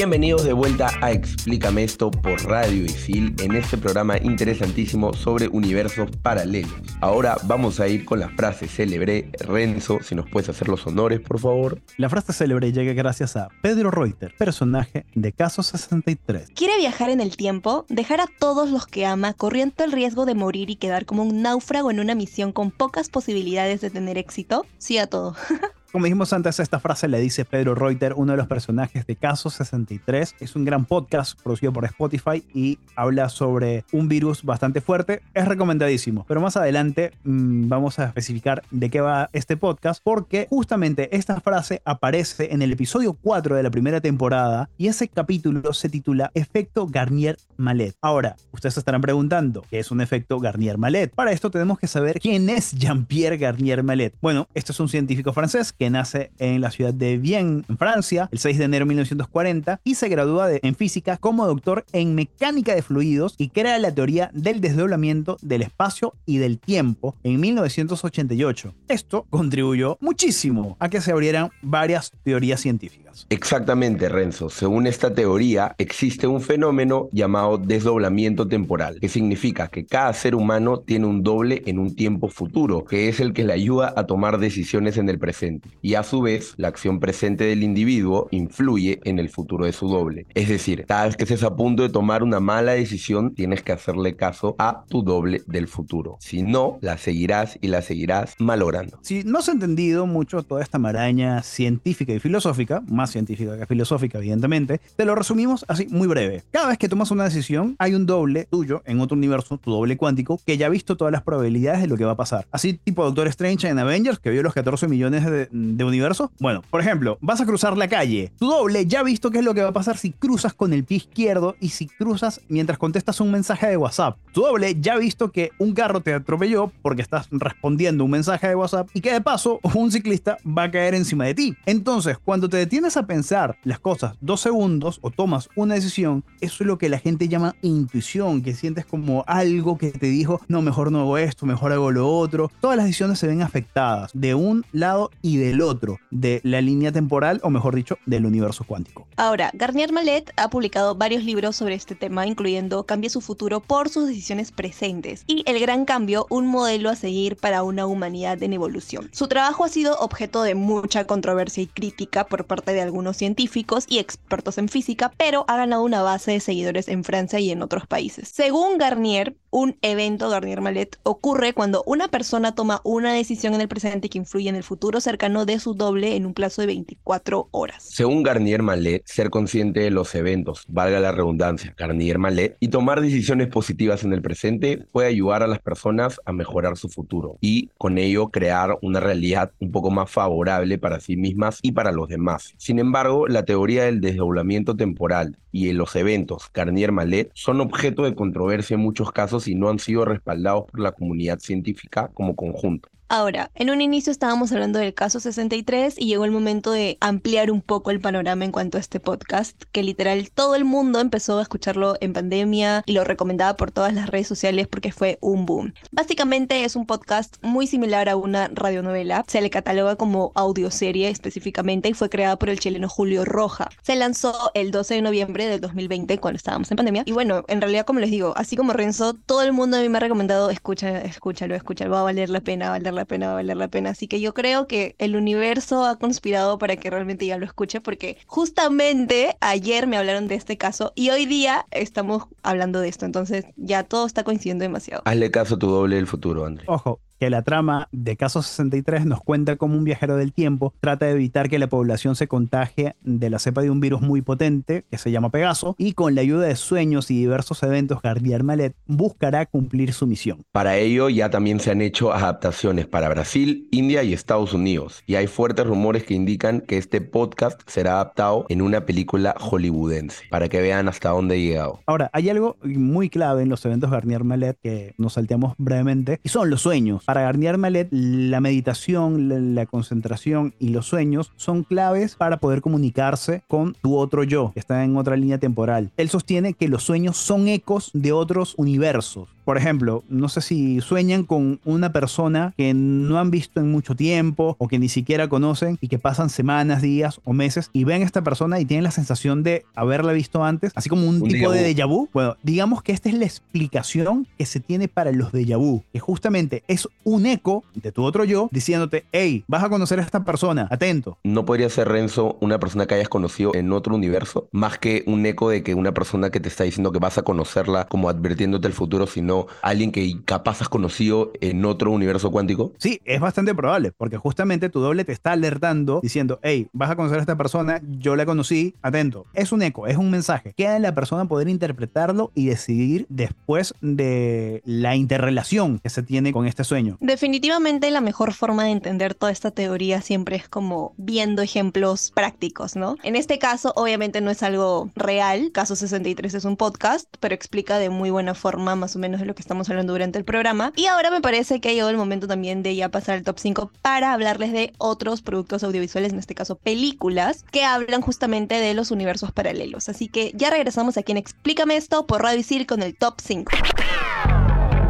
Bienvenidos 0.00 0.44
de 0.44 0.54
vuelta 0.54 0.88
a 1.02 1.12
Explícame 1.12 1.84
esto 1.84 2.10
por 2.10 2.42
Radio 2.46 2.86
Isil 2.86 3.34
en 3.38 3.54
este 3.54 3.76
programa 3.76 4.16
interesantísimo 4.16 5.12
sobre 5.12 5.46
universos 5.48 6.10
paralelos. 6.22 6.72
Ahora 7.02 7.36
vamos 7.42 7.80
a 7.80 7.88
ir 7.88 8.06
con 8.06 8.18
la 8.18 8.30
frase 8.30 8.66
célebre. 8.66 9.30
Renzo, 9.40 9.98
si 10.02 10.14
nos 10.14 10.26
puedes 10.30 10.48
hacer 10.48 10.68
los 10.68 10.86
honores, 10.86 11.20
por 11.20 11.38
favor. 11.38 11.82
La 11.98 12.08
frase 12.08 12.32
célebre 12.32 12.72
llega 12.72 12.94
gracias 12.94 13.36
a 13.36 13.48
Pedro 13.60 13.90
Reuter, 13.90 14.34
personaje 14.38 15.04
de 15.14 15.32
Caso 15.32 15.62
63. 15.62 16.48
¿Quiere 16.54 16.78
viajar 16.78 17.10
en 17.10 17.20
el 17.20 17.36
tiempo? 17.36 17.84
¿Dejar 17.90 18.22
a 18.22 18.26
todos 18.38 18.70
los 18.70 18.86
que 18.86 19.04
ama 19.04 19.34
corriendo 19.34 19.84
el 19.84 19.92
riesgo 19.92 20.24
de 20.24 20.34
morir 20.34 20.70
y 20.70 20.76
quedar 20.76 21.04
como 21.04 21.24
un 21.24 21.42
náufrago 21.42 21.90
en 21.90 22.00
una 22.00 22.14
misión 22.14 22.52
con 22.52 22.70
pocas 22.70 23.10
posibilidades 23.10 23.82
de 23.82 23.90
tener 23.90 24.16
éxito? 24.16 24.64
Sí 24.78 24.96
a 24.96 25.08
todo. 25.08 25.36
Como 25.92 26.04
dijimos 26.04 26.32
antes, 26.32 26.60
esta 26.60 26.78
frase 26.78 27.08
le 27.08 27.18
dice 27.18 27.44
Pedro 27.44 27.74
Reuter, 27.74 28.14
uno 28.14 28.30
de 28.30 28.38
los 28.38 28.46
personajes 28.46 29.08
de 29.08 29.16
Caso 29.16 29.50
63. 29.50 30.36
Es 30.38 30.54
un 30.54 30.64
gran 30.64 30.84
podcast 30.84 31.36
producido 31.42 31.72
por 31.72 31.84
Spotify 31.84 32.44
y 32.54 32.78
habla 32.94 33.28
sobre 33.28 33.84
un 33.90 34.06
virus 34.06 34.44
bastante 34.44 34.80
fuerte. 34.80 35.20
Es 35.34 35.48
recomendadísimo. 35.48 36.24
Pero 36.28 36.40
más 36.40 36.56
adelante 36.56 37.10
mm, 37.24 37.68
vamos 37.68 37.98
a 37.98 38.04
especificar 38.04 38.62
de 38.70 38.88
qué 38.88 39.00
va 39.00 39.30
este 39.32 39.56
podcast 39.56 40.00
porque 40.04 40.46
justamente 40.48 41.16
esta 41.16 41.40
frase 41.40 41.82
aparece 41.84 42.54
en 42.54 42.62
el 42.62 42.72
episodio 42.72 43.14
4 43.14 43.56
de 43.56 43.62
la 43.64 43.70
primera 43.72 44.00
temporada 44.00 44.70
y 44.78 44.86
ese 44.86 45.08
capítulo 45.08 45.72
se 45.72 45.88
titula 45.88 46.30
Efecto 46.34 46.86
Garnier-Mallet. 46.86 47.96
Ahora, 48.00 48.36
ustedes 48.52 48.78
estarán 48.78 49.00
preguntando, 49.00 49.64
¿qué 49.68 49.80
es 49.80 49.90
un 49.90 50.00
efecto 50.00 50.38
Garnier-Mallet? 50.38 51.12
Para 51.16 51.32
esto 51.32 51.50
tenemos 51.50 51.80
que 51.80 51.88
saber 51.88 52.20
quién 52.20 52.48
es 52.48 52.70
Jean-Pierre 52.70 53.38
Garnier-Mallet. 53.38 54.14
Bueno, 54.22 54.46
este 54.54 54.70
es 54.70 54.78
un 54.78 54.88
científico 54.88 55.32
francés 55.32 55.74
que 55.80 55.88
nace 55.88 56.30
en 56.38 56.60
la 56.60 56.70
ciudad 56.70 56.92
de 56.92 57.16
Vienne, 57.16 57.64
en 57.66 57.78
Francia, 57.78 58.28
el 58.30 58.38
6 58.38 58.58
de 58.58 58.64
enero 58.64 58.84
de 58.84 58.90
1940 58.90 59.80
y 59.82 59.94
se 59.94 60.10
gradúa 60.10 60.50
en 60.60 60.74
física 60.74 61.16
como 61.16 61.46
doctor 61.46 61.86
en 61.94 62.14
mecánica 62.14 62.74
de 62.74 62.82
fluidos 62.82 63.34
y 63.38 63.48
crea 63.48 63.78
la 63.78 63.90
teoría 63.90 64.30
del 64.34 64.60
desdoblamiento 64.60 65.38
del 65.40 65.62
espacio 65.62 66.12
y 66.26 66.36
del 66.36 66.58
tiempo 66.58 67.16
en 67.22 67.40
1988. 67.40 68.74
Esto 68.88 69.24
contribuyó 69.30 69.96
muchísimo 70.02 70.76
a 70.80 70.90
que 70.90 71.00
se 71.00 71.12
abrieran 71.12 71.48
varias 71.62 72.12
teorías 72.24 72.60
científicas. 72.60 73.09
Exactamente, 73.28 74.08
Renzo. 74.08 74.50
Según 74.50 74.86
esta 74.86 75.14
teoría, 75.14 75.74
existe 75.78 76.26
un 76.26 76.40
fenómeno 76.40 77.08
llamado 77.12 77.58
desdoblamiento 77.58 78.48
temporal, 78.48 78.98
que 79.00 79.08
significa 79.08 79.68
que 79.68 79.84
cada 79.86 80.12
ser 80.12 80.34
humano 80.34 80.80
tiene 80.80 81.06
un 81.06 81.22
doble 81.22 81.62
en 81.66 81.78
un 81.78 81.94
tiempo 81.94 82.28
futuro, 82.28 82.84
que 82.84 83.08
es 83.08 83.20
el 83.20 83.32
que 83.32 83.44
le 83.44 83.52
ayuda 83.52 83.92
a 83.96 84.06
tomar 84.06 84.38
decisiones 84.38 84.96
en 84.96 85.08
el 85.08 85.18
presente. 85.18 85.68
Y 85.82 85.94
a 85.94 86.02
su 86.02 86.20
vez, 86.20 86.54
la 86.56 86.68
acción 86.68 87.00
presente 87.00 87.44
del 87.44 87.62
individuo 87.62 88.28
influye 88.30 89.00
en 89.04 89.18
el 89.18 89.28
futuro 89.28 89.66
de 89.66 89.72
su 89.72 89.88
doble. 89.88 90.26
Es 90.34 90.48
decir, 90.48 90.84
cada 90.86 91.06
vez 91.06 91.16
que 91.16 91.24
estés 91.24 91.42
a 91.42 91.56
punto 91.56 91.82
de 91.82 91.88
tomar 91.88 92.22
una 92.22 92.40
mala 92.40 92.72
decisión, 92.72 93.34
tienes 93.34 93.62
que 93.62 93.72
hacerle 93.72 94.16
caso 94.16 94.54
a 94.58 94.84
tu 94.88 95.02
doble 95.02 95.42
del 95.46 95.68
futuro. 95.68 96.16
Si 96.20 96.42
no, 96.42 96.78
la 96.80 96.98
seguirás 96.98 97.58
y 97.60 97.68
la 97.68 97.82
seguirás 97.82 98.34
malogrando. 98.38 98.98
Si 99.02 99.24
no 99.24 99.42
se 99.42 99.50
ha 99.50 99.54
entendido 99.54 100.06
mucho 100.06 100.42
toda 100.42 100.62
esta 100.62 100.78
maraña 100.78 101.42
científica 101.42 102.12
y 102.12 102.18
filosófica, 102.18 102.82
más 103.00 103.10
científica 103.10 103.56
que 103.56 103.66
filosófica, 103.66 104.18
evidentemente, 104.18 104.80
te 104.96 105.04
lo 105.04 105.14
resumimos 105.14 105.64
así 105.68 105.86
muy 105.88 106.06
breve. 106.06 106.44
Cada 106.50 106.68
vez 106.68 106.78
que 106.78 106.88
tomas 106.88 107.10
una 107.10 107.24
decisión, 107.24 107.76
hay 107.78 107.94
un 107.94 108.04
doble 108.06 108.46
tuyo 108.50 108.82
en 108.84 109.00
otro 109.00 109.16
universo, 109.16 109.58
tu 109.58 109.70
doble 109.70 109.96
cuántico, 109.96 110.40
que 110.44 110.58
ya 110.58 110.66
ha 110.66 110.68
visto 110.68 110.96
todas 110.96 111.12
las 111.12 111.22
probabilidades 111.22 111.80
de 111.80 111.86
lo 111.86 111.96
que 111.96 112.04
va 112.04 112.12
a 112.12 112.16
pasar. 112.16 112.46
Así 112.50 112.74
tipo 112.74 113.04
Doctor 113.04 113.28
Strange 113.28 113.68
en 113.68 113.78
Avengers, 113.78 114.18
que 114.18 114.30
vio 114.30 114.42
los 114.42 114.52
14 114.52 114.86
millones 114.88 115.24
de, 115.24 115.48
de 115.50 115.84
universos. 115.84 116.30
Bueno, 116.38 116.62
por 116.68 116.80
ejemplo, 116.80 117.16
vas 117.20 117.40
a 117.40 117.46
cruzar 117.46 117.76
la 117.76 117.88
calle. 117.88 118.32
Tu 118.38 118.46
doble 118.46 118.86
ya 118.86 119.00
ha 119.00 119.02
visto 119.02 119.30
qué 119.30 119.38
es 119.38 119.44
lo 119.44 119.54
que 119.54 119.62
va 119.62 119.70
a 119.70 119.72
pasar 119.72 119.96
si 119.96 120.12
cruzas 120.12 120.52
con 120.52 120.72
el 120.72 120.84
pie 120.84 120.98
izquierdo 120.98 121.56
y 121.60 121.70
si 121.70 121.86
cruzas 121.86 122.40
mientras 122.48 122.78
contestas 122.78 123.20
un 123.20 123.30
mensaje 123.30 123.66
de 123.66 123.76
WhatsApp. 123.76 124.18
Tu 124.32 124.42
doble 124.42 124.76
ya 124.80 124.94
ha 124.94 124.98
visto 124.98 125.32
que 125.32 125.50
un 125.58 125.72
carro 125.72 126.00
te 126.00 126.12
atropelló 126.12 126.70
porque 126.82 127.02
estás 127.02 127.28
respondiendo 127.30 128.04
un 128.04 128.10
mensaje 128.10 128.48
de 128.48 128.54
WhatsApp 128.54 128.88
y 128.94 129.00
que 129.00 129.12
de 129.12 129.20
paso 129.20 129.60
un 129.74 129.90
ciclista 129.90 130.38
va 130.46 130.64
a 130.64 130.70
caer 130.70 130.94
encima 130.94 131.24
de 131.24 131.34
ti. 131.34 131.56
Entonces, 131.66 132.18
cuando 132.18 132.48
te 132.48 132.56
detienes 132.56 132.89
a 132.96 133.06
pensar 133.06 133.56
las 133.64 133.78
cosas 133.78 134.16
dos 134.20 134.40
segundos 134.40 134.98
o 135.02 135.10
tomas 135.10 135.48
una 135.56 135.74
decisión, 135.74 136.24
eso 136.40 136.64
es 136.64 136.66
lo 136.66 136.78
que 136.78 136.88
la 136.88 136.98
gente 136.98 137.28
llama 137.28 137.56
intuición, 137.62 138.42
que 138.42 138.54
sientes 138.54 138.86
como 138.86 139.24
algo 139.26 139.78
que 139.78 139.90
te 139.90 140.06
dijo, 140.06 140.40
no, 140.48 140.62
mejor 140.62 140.90
no 140.92 141.00
hago 141.00 141.18
esto, 141.18 141.46
mejor 141.46 141.72
hago 141.72 141.90
lo 141.90 142.08
otro. 142.08 142.50
Todas 142.60 142.76
las 142.76 142.86
decisiones 142.86 143.18
se 143.18 143.26
ven 143.26 143.42
afectadas 143.42 144.10
de 144.14 144.34
un 144.34 144.64
lado 144.72 145.10
y 145.22 145.36
del 145.36 145.60
otro, 145.60 145.98
de 146.10 146.40
la 146.44 146.60
línea 146.60 146.92
temporal 146.92 147.40
o 147.42 147.50
mejor 147.50 147.74
dicho, 147.74 147.98
del 148.06 148.26
universo 148.26 148.64
cuántico. 148.64 149.06
Ahora, 149.16 149.50
Garnier 149.54 149.92
Mallet 149.92 150.32
ha 150.36 150.48
publicado 150.50 150.94
varios 150.94 151.24
libros 151.24 151.56
sobre 151.56 151.74
este 151.74 151.94
tema, 151.94 152.26
incluyendo 152.26 152.84
Cambie 152.84 153.10
su 153.10 153.20
futuro 153.20 153.60
por 153.60 153.88
sus 153.88 154.06
decisiones 154.06 154.52
presentes 154.52 155.24
y 155.26 155.42
El 155.46 155.60
Gran 155.60 155.84
Cambio, 155.84 156.26
un 156.30 156.46
modelo 156.46 156.90
a 156.90 156.96
seguir 156.96 157.36
para 157.36 157.62
una 157.62 157.86
humanidad 157.86 158.42
en 158.42 158.52
evolución. 158.52 159.08
Su 159.12 159.28
trabajo 159.28 159.64
ha 159.64 159.68
sido 159.68 159.96
objeto 159.98 160.42
de 160.42 160.54
mucha 160.54 161.04
controversia 161.04 161.62
y 161.62 161.66
crítica 161.66 162.26
por 162.26 162.44
parte 162.44 162.72
de 162.72 162.79
algunos 162.82 163.16
científicos 163.16 163.86
y 163.88 163.98
expertos 163.98 164.58
en 164.58 164.68
física, 164.68 165.12
pero 165.16 165.44
ha 165.48 165.56
ganado 165.56 165.82
una 165.82 166.02
base 166.02 166.32
de 166.32 166.40
seguidores 166.40 166.88
en 166.88 167.04
Francia 167.04 167.38
y 167.40 167.50
en 167.50 167.62
otros 167.62 167.86
países. 167.86 168.28
Según 168.28 168.78
Garnier, 168.78 169.36
un 169.50 169.76
evento 169.82 170.30
Garnier 170.30 170.60
Mallet 170.60 170.96
ocurre 171.02 171.52
cuando 171.52 171.82
una 171.86 172.08
persona 172.08 172.54
toma 172.54 172.80
una 172.84 173.12
decisión 173.12 173.54
en 173.54 173.60
el 173.60 173.68
presente 173.68 174.08
que 174.08 174.18
influye 174.18 174.48
en 174.48 174.54
el 174.54 174.62
futuro 174.62 175.00
cercano 175.00 175.44
de 175.44 175.58
su 175.58 175.74
doble 175.74 176.14
en 176.14 176.26
un 176.26 176.34
plazo 176.34 176.62
de 176.62 176.68
24 176.68 177.48
horas. 177.50 177.82
Según 177.82 178.22
Garnier 178.22 178.62
Mallet, 178.62 179.02
ser 179.06 179.30
consciente 179.30 179.80
de 179.80 179.90
los 179.90 180.14
eventos, 180.14 180.64
valga 180.68 181.00
la 181.00 181.12
redundancia, 181.12 181.74
Garnier 181.76 182.18
Mallet, 182.18 182.56
y 182.60 182.68
tomar 182.68 183.00
decisiones 183.00 183.48
positivas 183.48 184.04
en 184.04 184.12
el 184.12 184.22
presente 184.22 184.86
puede 184.92 185.08
ayudar 185.08 185.42
a 185.42 185.46
las 185.46 185.58
personas 185.58 186.20
a 186.24 186.32
mejorar 186.32 186.76
su 186.76 186.88
futuro 186.88 187.36
y 187.40 187.70
con 187.78 187.98
ello 187.98 188.28
crear 188.28 188.78
una 188.82 189.00
realidad 189.00 189.52
un 189.58 189.72
poco 189.72 189.90
más 189.90 190.10
favorable 190.10 190.78
para 190.78 191.00
sí 191.00 191.16
mismas 191.16 191.58
y 191.62 191.72
para 191.72 191.92
los 191.92 192.08
demás. 192.08 192.54
Sin 192.70 192.78
embargo, 192.78 193.26
la 193.26 193.44
teoría 193.44 193.86
del 193.86 194.00
desdoblamiento 194.00 194.76
temporal 194.76 195.36
y 195.50 195.72
los 195.72 195.96
eventos 195.96 196.52
Garnier 196.54 196.92
Mallet 196.92 197.32
son 197.34 197.60
objeto 197.60 198.04
de 198.04 198.14
controversia 198.14 198.74
en 198.74 198.80
muchos 198.80 199.10
casos 199.10 199.48
y 199.48 199.56
no 199.56 199.70
han 199.70 199.80
sido 199.80 200.04
respaldados 200.04 200.70
por 200.70 200.78
la 200.78 200.92
comunidad 200.92 201.40
científica 201.40 202.12
como 202.14 202.36
conjunto. 202.36 202.88
Ahora, 203.12 203.50
en 203.56 203.70
un 203.70 203.80
inicio 203.80 204.12
estábamos 204.12 204.52
hablando 204.52 204.78
del 204.78 204.94
caso 204.94 205.18
63 205.18 205.96
y 205.98 206.06
llegó 206.06 206.24
el 206.24 206.30
momento 206.30 206.70
de 206.70 206.96
ampliar 207.00 207.50
un 207.50 207.60
poco 207.60 207.90
el 207.90 208.00
panorama 208.00 208.44
en 208.44 208.52
cuanto 208.52 208.76
a 208.76 208.80
este 208.80 209.00
podcast, 209.00 209.60
que 209.72 209.82
literal 209.82 210.30
todo 210.30 210.54
el 210.54 210.64
mundo 210.64 211.00
empezó 211.00 211.40
a 211.40 211.42
escucharlo 211.42 211.96
en 212.00 212.12
pandemia 212.12 212.84
y 212.86 212.92
lo 212.92 213.02
recomendaba 213.02 213.56
por 213.56 213.72
todas 213.72 213.92
las 213.92 214.10
redes 214.10 214.28
sociales 214.28 214.68
porque 214.68 214.92
fue 214.92 215.18
un 215.20 215.44
boom. 215.44 215.74
Básicamente 215.90 216.62
es 216.62 216.76
un 216.76 216.86
podcast 216.86 217.36
muy 217.42 217.66
similar 217.66 218.08
a 218.08 218.14
una 218.14 218.46
radionovela, 218.46 219.24
se 219.26 219.40
le 219.40 219.50
cataloga 219.50 219.96
como 219.96 220.30
audioserie 220.36 221.08
específicamente 221.08 221.88
y 221.88 221.94
fue 221.94 222.10
creada 222.10 222.38
por 222.38 222.48
el 222.48 222.60
chileno 222.60 222.88
Julio 222.88 223.24
Roja. 223.24 223.70
Se 223.82 223.96
lanzó 223.96 224.52
el 224.54 224.70
12 224.70 224.94
de 224.94 225.02
noviembre 225.02 225.46
del 225.46 225.60
2020 225.60 226.16
cuando 226.18 226.36
estábamos 226.36 226.70
en 226.70 226.76
pandemia 226.76 227.02
y 227.06 227.10
bueno, 227.10 227.42
en 227.48 227.60
realidad 227.60 227.86
como 227.86 227.98
les 227.98 228.12
digo, 228.12 228.34
así 228.36 228.54
como 228.54 228.72
Renzo, 228.72 229.14
todo 229.14 229.42
el 229.42 229.52
mundo 229.52 229.78
a 229.78 229.80
mí 229.80 229.88
me 229.88 229.96
ha 229.96 230.00
recomendado 230.00 230.48
escucha, 230.48 231.00
escúchalo, 231.00 231.56
escúchalo, 231.56 231.90
va 231.90 232.00
a 232.02 232.04
valer 232.04 232.30
la 232.30 232.40
pena, 232.40 232.66
va 232.66 232.76
a 232.76 232.78
valer 232.78 232.94
la 232.94 232.99
pena, 233.04 233.26
va 233.26 233.32
a 233.32 233.36
valer 233.36 233.56
la 233.56 233.68
pena. 233.68 233.90
Así 233.90 234.08
que 234.08 234.20
yo 234.20 234.34
creo 234.34 234.66
que 234.66 234.94
el 234.98 235.16
universo 235.16 235.84
ha 235.84 235.98
conspirado 235.98 236.58
para 236.58 236.76
que 236.76 236.90
realmente 236.90 237.26
ya 237.26 237.38
lo 237.38 237.44
escuche, 237.44 237.80
porque 237.80 238.18
justamente 238.26 239.36
ayer 239.40 239.86
me 239.86 239.96
hablaron 239.96 240.28
de 240.28 240.34
este 240.34 240.56
caso 240.56 240.92
y 240.94 241.10
hoy 241.10 241.26
día 241.26 241.66
estamos 241.70 242.24
hablando 242.42 242.80
de 242.80 242.88
esto. 242.88 243.06
Entonces 243.06 243.44
ya 243.56 243.84
todo 243.84 244.06
está 244.06 244.24
coincidiendo 244.24 244.62
demasiado. 244.62 245.02
Hazle 245.04 245.30
caso 245.30 245.54
a 245.56 245.58
tu 245.58 245.68
doble 245.68 245.96
del 245.96 246.06
futuro, 246.06 246.44
André. 246.44 246.64
Ojo, 246.68 247.00
que 247.20 247.28
la 247.28 247.42
trama 247.42 247.88
de 247.92 248.16
Caso 248.16 248.42
63 248.42 249.04
nos 249.04 249.20
cuenta 249.20 249.56
cómo 249.56 249.76
un 249.76 249.84
viajero 249.84 250.16
del 250.16 250.32
tiempo 250.32 250.72
trata 250.80 251.04
de 251.04 251.12
evitar 251.12 251.50
que 251.50 251.58
la 251.58 251.68
población 251.68 252.16
se 252.16 252.28
contagie 252.28 252.96
de 253.02 253.28
la 253.28 253.38
cepa 253.38 253.60
de 253.60 253.68
un 253.68 253.78
virus 253.78 254.00
muy 254.00 254.22
potente 254.22 254.86
que 254.90 254.96
se 254.96 255.10
llama 255.10 255.28
Pegaso 255.28 255.76
y 255.76 255.92
con 255.92 256.14
la 256.14 256.22
ayuda 256.22 256.46
de 256.46 256.56
sueños 256.56 257.10
y 257.10 257.18
diversos 257.18 257.62
eventos 257.62 258.00
Gardier 258.00 258.42
Malet 258.42 258.74
buscará 258.86 259.44
cumplir 259.44 259.92
su 259.92 260.06
misión. 260.06 260.46
Para 260.50 260.78
ello 260.78 261.10
ya 261.10 261.28
también 261.28 261.60
se 261.60 261.70
han 261.70 261.82
hecho 261.82 262.14
adaptaciones 262.14 262.86
para 262.86 263.10
Brasil, 263.10 263.68
India 263.70 264.02
y 264.02 264.14
Estados 264.14 264.54
Unidos 264.54 265.02
y 265.06 265.16
hay 265.16 265.26
fuertes 265.26 265.66
rumores 265.66 266.04
que 266.04 266.14
indican 266.14 266.62
que 266.62 266.78
este 266.78 267.02
podcast 267.02 267.60
será 267.66 267.96
adaptado 267.96 268.46
en 268.48 268.62
una 268.62 268.86
película 268.86 269.34
hollywoodense 269.38 270.24
para 270.30 270.48
que 270.48 270.62
vean 270.62 270.88
hasta 270.88 271.10
dónde 271.10 271.36
he 271.36 271.42
llegado. 271.42 271.80
Ahora, 271.84 272.08
hay 272.14 272.30
algo 272.30 272.56
muy 272.62 273.10
clave 273.10 273.42
en 273.42 273.50
los 273.50 273.62
eventos 273.66 273.90
Garnier 273.90 274.24
Malet 274.24 274.56
que 274.62 274.94
nos 274.96 275.12
salteamos 275.12 275.52
brevemente 275.58 276.18
y 276.22 276.30
son 276.30 276.48
los 276.48 276.62
sueños. 276.62 277.04
Para 277.10 277.22
Garnier 277.22 277.58
Malet, 277.58 277.88
la 277.90 278.40
meditación, 278.40 279.28
la, 279.28 279.40
la, 279.40 279.66
concentración 279.66 280.54
y 280.60 280.68
los 280.68 280.86
sueños 280.86 281.32
son 281.34 281.64
claves 281.64 282.14
para 282.14 282.36
poder 282.36 282.60
comunicarse 282.60 283.42
con 283.48 283.74
tu 283.82 283.96
otro 283.96 284.22
yo, 284.22 284.52
que 284.54 284.60
está 284.60 284.84
en 284.84 284.96
otra 284.96 285.16
línea 285.16 285.38
temporal. 285.38 285.90
Él 285.96 286.08
sostiene 286.08 286.54
que 286.54 286.68
los 286.68 286.84
sueños 286.84 287.16
son 287.16 287.48
ecos 287.48 287.90
de 287.94 288.12
otros 288.12 288.54
universos. 288.58 289.28
Por 289.44 289.56
ejemplo, 289.56 290.04
no 290.08 290.28
sé 290.28 290.40
si 290.40 290.80
sueñan 290.80 291.24
con 291.24 291.60
una 291.64 291.92
persona 291.92 292.54
que 292.56 292.74
no 292.74 293.18
han 293.18 293.30
visto 293.30 293.60
en 293.60 293.70
mucho 293.70 293.94
tiempo 293.94 294.56
o 294.58 294.68
que 294.68 294.78
ni 294.78 294.88
siquiera 294.88 295.28
conocen 295.28 295.78
y 295.80 295.88
que 295.88 295.98
pasan 295.98 296.30
semanas, 296.30 296.82
días 296.82 297.20
o 297.24 297.32
meses 297.32 297.70
y 297.72 297.84
ven 297.84 298.02
a 298.02 298.04
esta 298.04 298.22
persona 298.22 298.60
y 298.60 298.64
tienen 298.64 298.84
la 298.84 298.90
sensación 298.90 299.42
de 299.42 299.64
haberla 299.74 300.12
visto 300.12 300.44
antes, 300.44 300.72
así 300.74 300.88
como 300.88 301.08
un, 301.08 301.22
un 301.22 301.28
tipo 301.28 301.50
de 301.50 301.74
déjà 301.74 301.86
vu. 301.86 302.08
Bueno, 302.12 302.36
digamos 302.42 302.82
que 302.82 302.92
esta 302.92 303.08
es 303.08 303.14
la 303.14 303.24
explicación 303.24 304.26
que 304.38 304.46
se 304.46 304.60
tiene 304.60 304.88
para 304.88 305.12
los 305.12 305.32
déjà 305.32 305.56
vu, 305.56 305.82
que 305.92 306.00
justamente 306.00 306.62
es 306.68 306.88
un 307.04 307.26
eco 307.26 307.64
de 307.74 307.92
tu 307.92 308.04
otro 308.04 308.24
yo 308.24 308.48
diciéndote, 308.52 309.04
hey, 309.12 309.44
vas 309.46 309.64
a 309.64 309.68
conocer 309.68 309.98
a 309.98 310.02
esta 310.02 310.24
persona, 310.24 310.68
atento. 310.70 311.18
¿No 311.24 311.44
podría 311.44 311.68
ser 311.68 311.88
Renzo 311.88 312.36
una 312.40 312.58
persona 312.58 312.86
que 312.86 312.94
hayas 312.94 313.08
conocido 313.08 313.52
en 313.54 313.72
otro 313.72 313.94
universo? 313.94 314.48
Más 314.52 314.78
que 314.78 315.02
un 315.06 315.24
eco 315.26 315.50
de 315.50 315.62
que 315.62 315.74
una 315.74 315.92
persona 315.92 316.30
que 316.30 316.40
te 316.40 316.48
está 316.48 316.64
diciendo 316.64 316.92
que 316.92 316.98
vas 316.98 317.18
a 317.18 317.22
conocerla 317.22 317.86
como 317.86 318.08
advirtiéndote 318.08 318.66
el 318.66 318.74
futuro, 318.74 319.06
sino 319.06 319.39
alguien 319.62 319.92
que 319.92 320.16
capaz 320.24 320.62
has 320.62 320.68
conocido 320.68 321.32
en 321.40 321.64
otro 321.64 321.90
universo 321.90 322.30
cuántico? 322.30 322.72
Sí, 322.78 323.00
es 323.04 323.20
bastante 323.20 323.54
probable, 323.54 323.92
porque 323.92 324.16
justamente 324.16 324.68
tu 324.68 324.80
doble 324.80 325.04
te 325.04 325.12
está 325.12 325.32
alertando 325.32 326.00
diciendo, 326.02 326.38
hey, 326.42 326.68
vas 326.72 326.90
a 326.90 326.96
conocer 326.96 327.18
a 327.18 327.20
esta 327.20 327.36
persona, 327.36 327.80
yo 327.98 328.16
la 328.16 328.26
conocí, 328.26 328.74
atento. 328.82 329.26
Es 329.34 329.52
un 329.52 329.62
eco, 329.62 329.86
es 329.86 329.96
un 329.96 330.10
mensaje. 330.10 330.52
Queda 330.56 330.76
en 330.76 330.82
la 330.82 330.94
persona 330.94 331.26
poder 331.26 331.48
interpretarlo 331.48 332.30
y 332.34 332.46
decidir 332.46 333.06
después 333.08 333.74
de 333.80 334.62
la 334.64 334.96
interrelación 334.96 335.78
que 335.78 335.90
se 335.90 336.02
tiene 336.02 336.32
con 336.32 336.46
este 336.46 336.64
sueño. 336.64 336.96
Definitivamente 337.00 337.90
la 337.90 338.00
mejor 338.00 338.32
forma 338.32 338.64
de 338.64 338.70
entender 338.70 339.14
toda 339.14 339.32
esta 339.32 339.50
teoría 339.50 340.00
siempre 340.02 340.36
es 340.36 340.48
como 340.48 340.94
viendo 340.96 341.42
ejemplos 341.42 342.12
prácticos, 342.14 342.76
¿no? 342.76 342.96
En 343.02 343.16
este 343.16 343.38
caso, 343.38 343.72
obviamente 343.76 344.20
no 344.20 344.30
es 344.30 344.42
algo 344.42 344.90
real, 344.94 345.50
caso 345.52 345.76
63 345.76 346.34
es 346.34 346.44
un 346.44 346.56
podcast, 346.56 347.08
pero 347.20 347.34
explica 347.34 347.78
de 347.78 347.90
muy 347.90 348.10
buena 348.10 348.34
forma 348.34 348.74
más 348.76 348.96
o 348.96 348.98
menos 348.98 349.19
de 349.20 349.26
lo 349.26 349.34
que 349.34 349.42
estamos 349.42 349.68
hablando 349.70 349.92
durante 349.92 350.18
el 350.18 350.24
programa. 350.24 350.72
Y 350.76 350.86
ahora 350.86 351.10
me 351.10 351.20
parece 351.20 351.60
que 351.60 351.70
ha 351.70 351.72
llegado 351.72 351.90
el 351.90 351.96
momento 351.96 352.26
también 352.26 352.62
de 352.62 352.74
ya 352.74 352.88
pasar 352.88 353.16
al 353.16 353.24
top 353.24 353.38
5 353.38 353.70
para 353.82 354.12
hablarles 354.12 354.52
de 354.52 354.72
otros 354.78 355.22
productos 355.22 355.62
audiovisuales, 355.62 356.12
en 356.12 356.18
este 356.18 356.34
caso 356.34 356.56
películas, 356.56 357.44
que 357.50 357.64
hablan 357.64 358.00
justamente 358.00 358.56
de 358.56 358.74
los 358.74 358.90
universos 358.90 359.32
paralelos. 359.32 359.88
Así 359.88 360.08
que 360.08 360.32
ya 360.34 360.50
regresamos 360.50 360.96
aquí 360.96 361.12
en 361.12 361.18
Explícame 361.18 361.76
esto 361.76 362.06
por 362.06 362.22
Radio 362.22 362.40
Isil 362.40 362.66
con 362.66 362.82
el 362.82 362.96
top 362.96 363.20
5. 363.22 363.52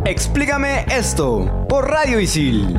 Explícame 0.07 0.87
esto 0.91 1.67
por 1.69 1.89
Radio 1.89 2.21
Isil. 2.21 2.75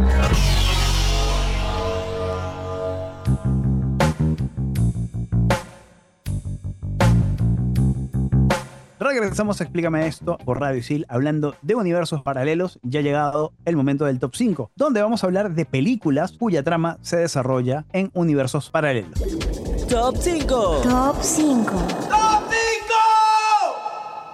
Regresamos 9.19 9.59
a 9.59 9.65
Explícame 9.65 10.07
esto 10.07 10.37
por 10.37 10.61
Radio 10.61 10.79
Isil, 10.79 11.05
hablando 11.09 11.55
de 11.61 11.75
universos 11.75 12.21
paralelos. 12.21 12.79
Ya 12.81 13.01
ha 13.01 13.03
llegado 13.03 13.51
el 13.65 13.75
momento 13.75 14.05
del 14.05 14.19
top 14.19 14.35
5, 14.35 14.71
donde 14.75 15.01
vamos 15.01 15.23
a 15.23 15.27
hablar 15.27 15.51
de 15.51 15.65
películas 15.65 16.31
cuya 16.31 16.63
trama 16.63 16.97
se 17.01 17.17
desarrolla 17.17 17.85
en 17.91 18.09
universos 18.13 18.69
paralelos. 18.69 19.19
Top 19.89 20.15
5. 20.17 20.81
Top 20.83 21.17
5. 21.21 21.71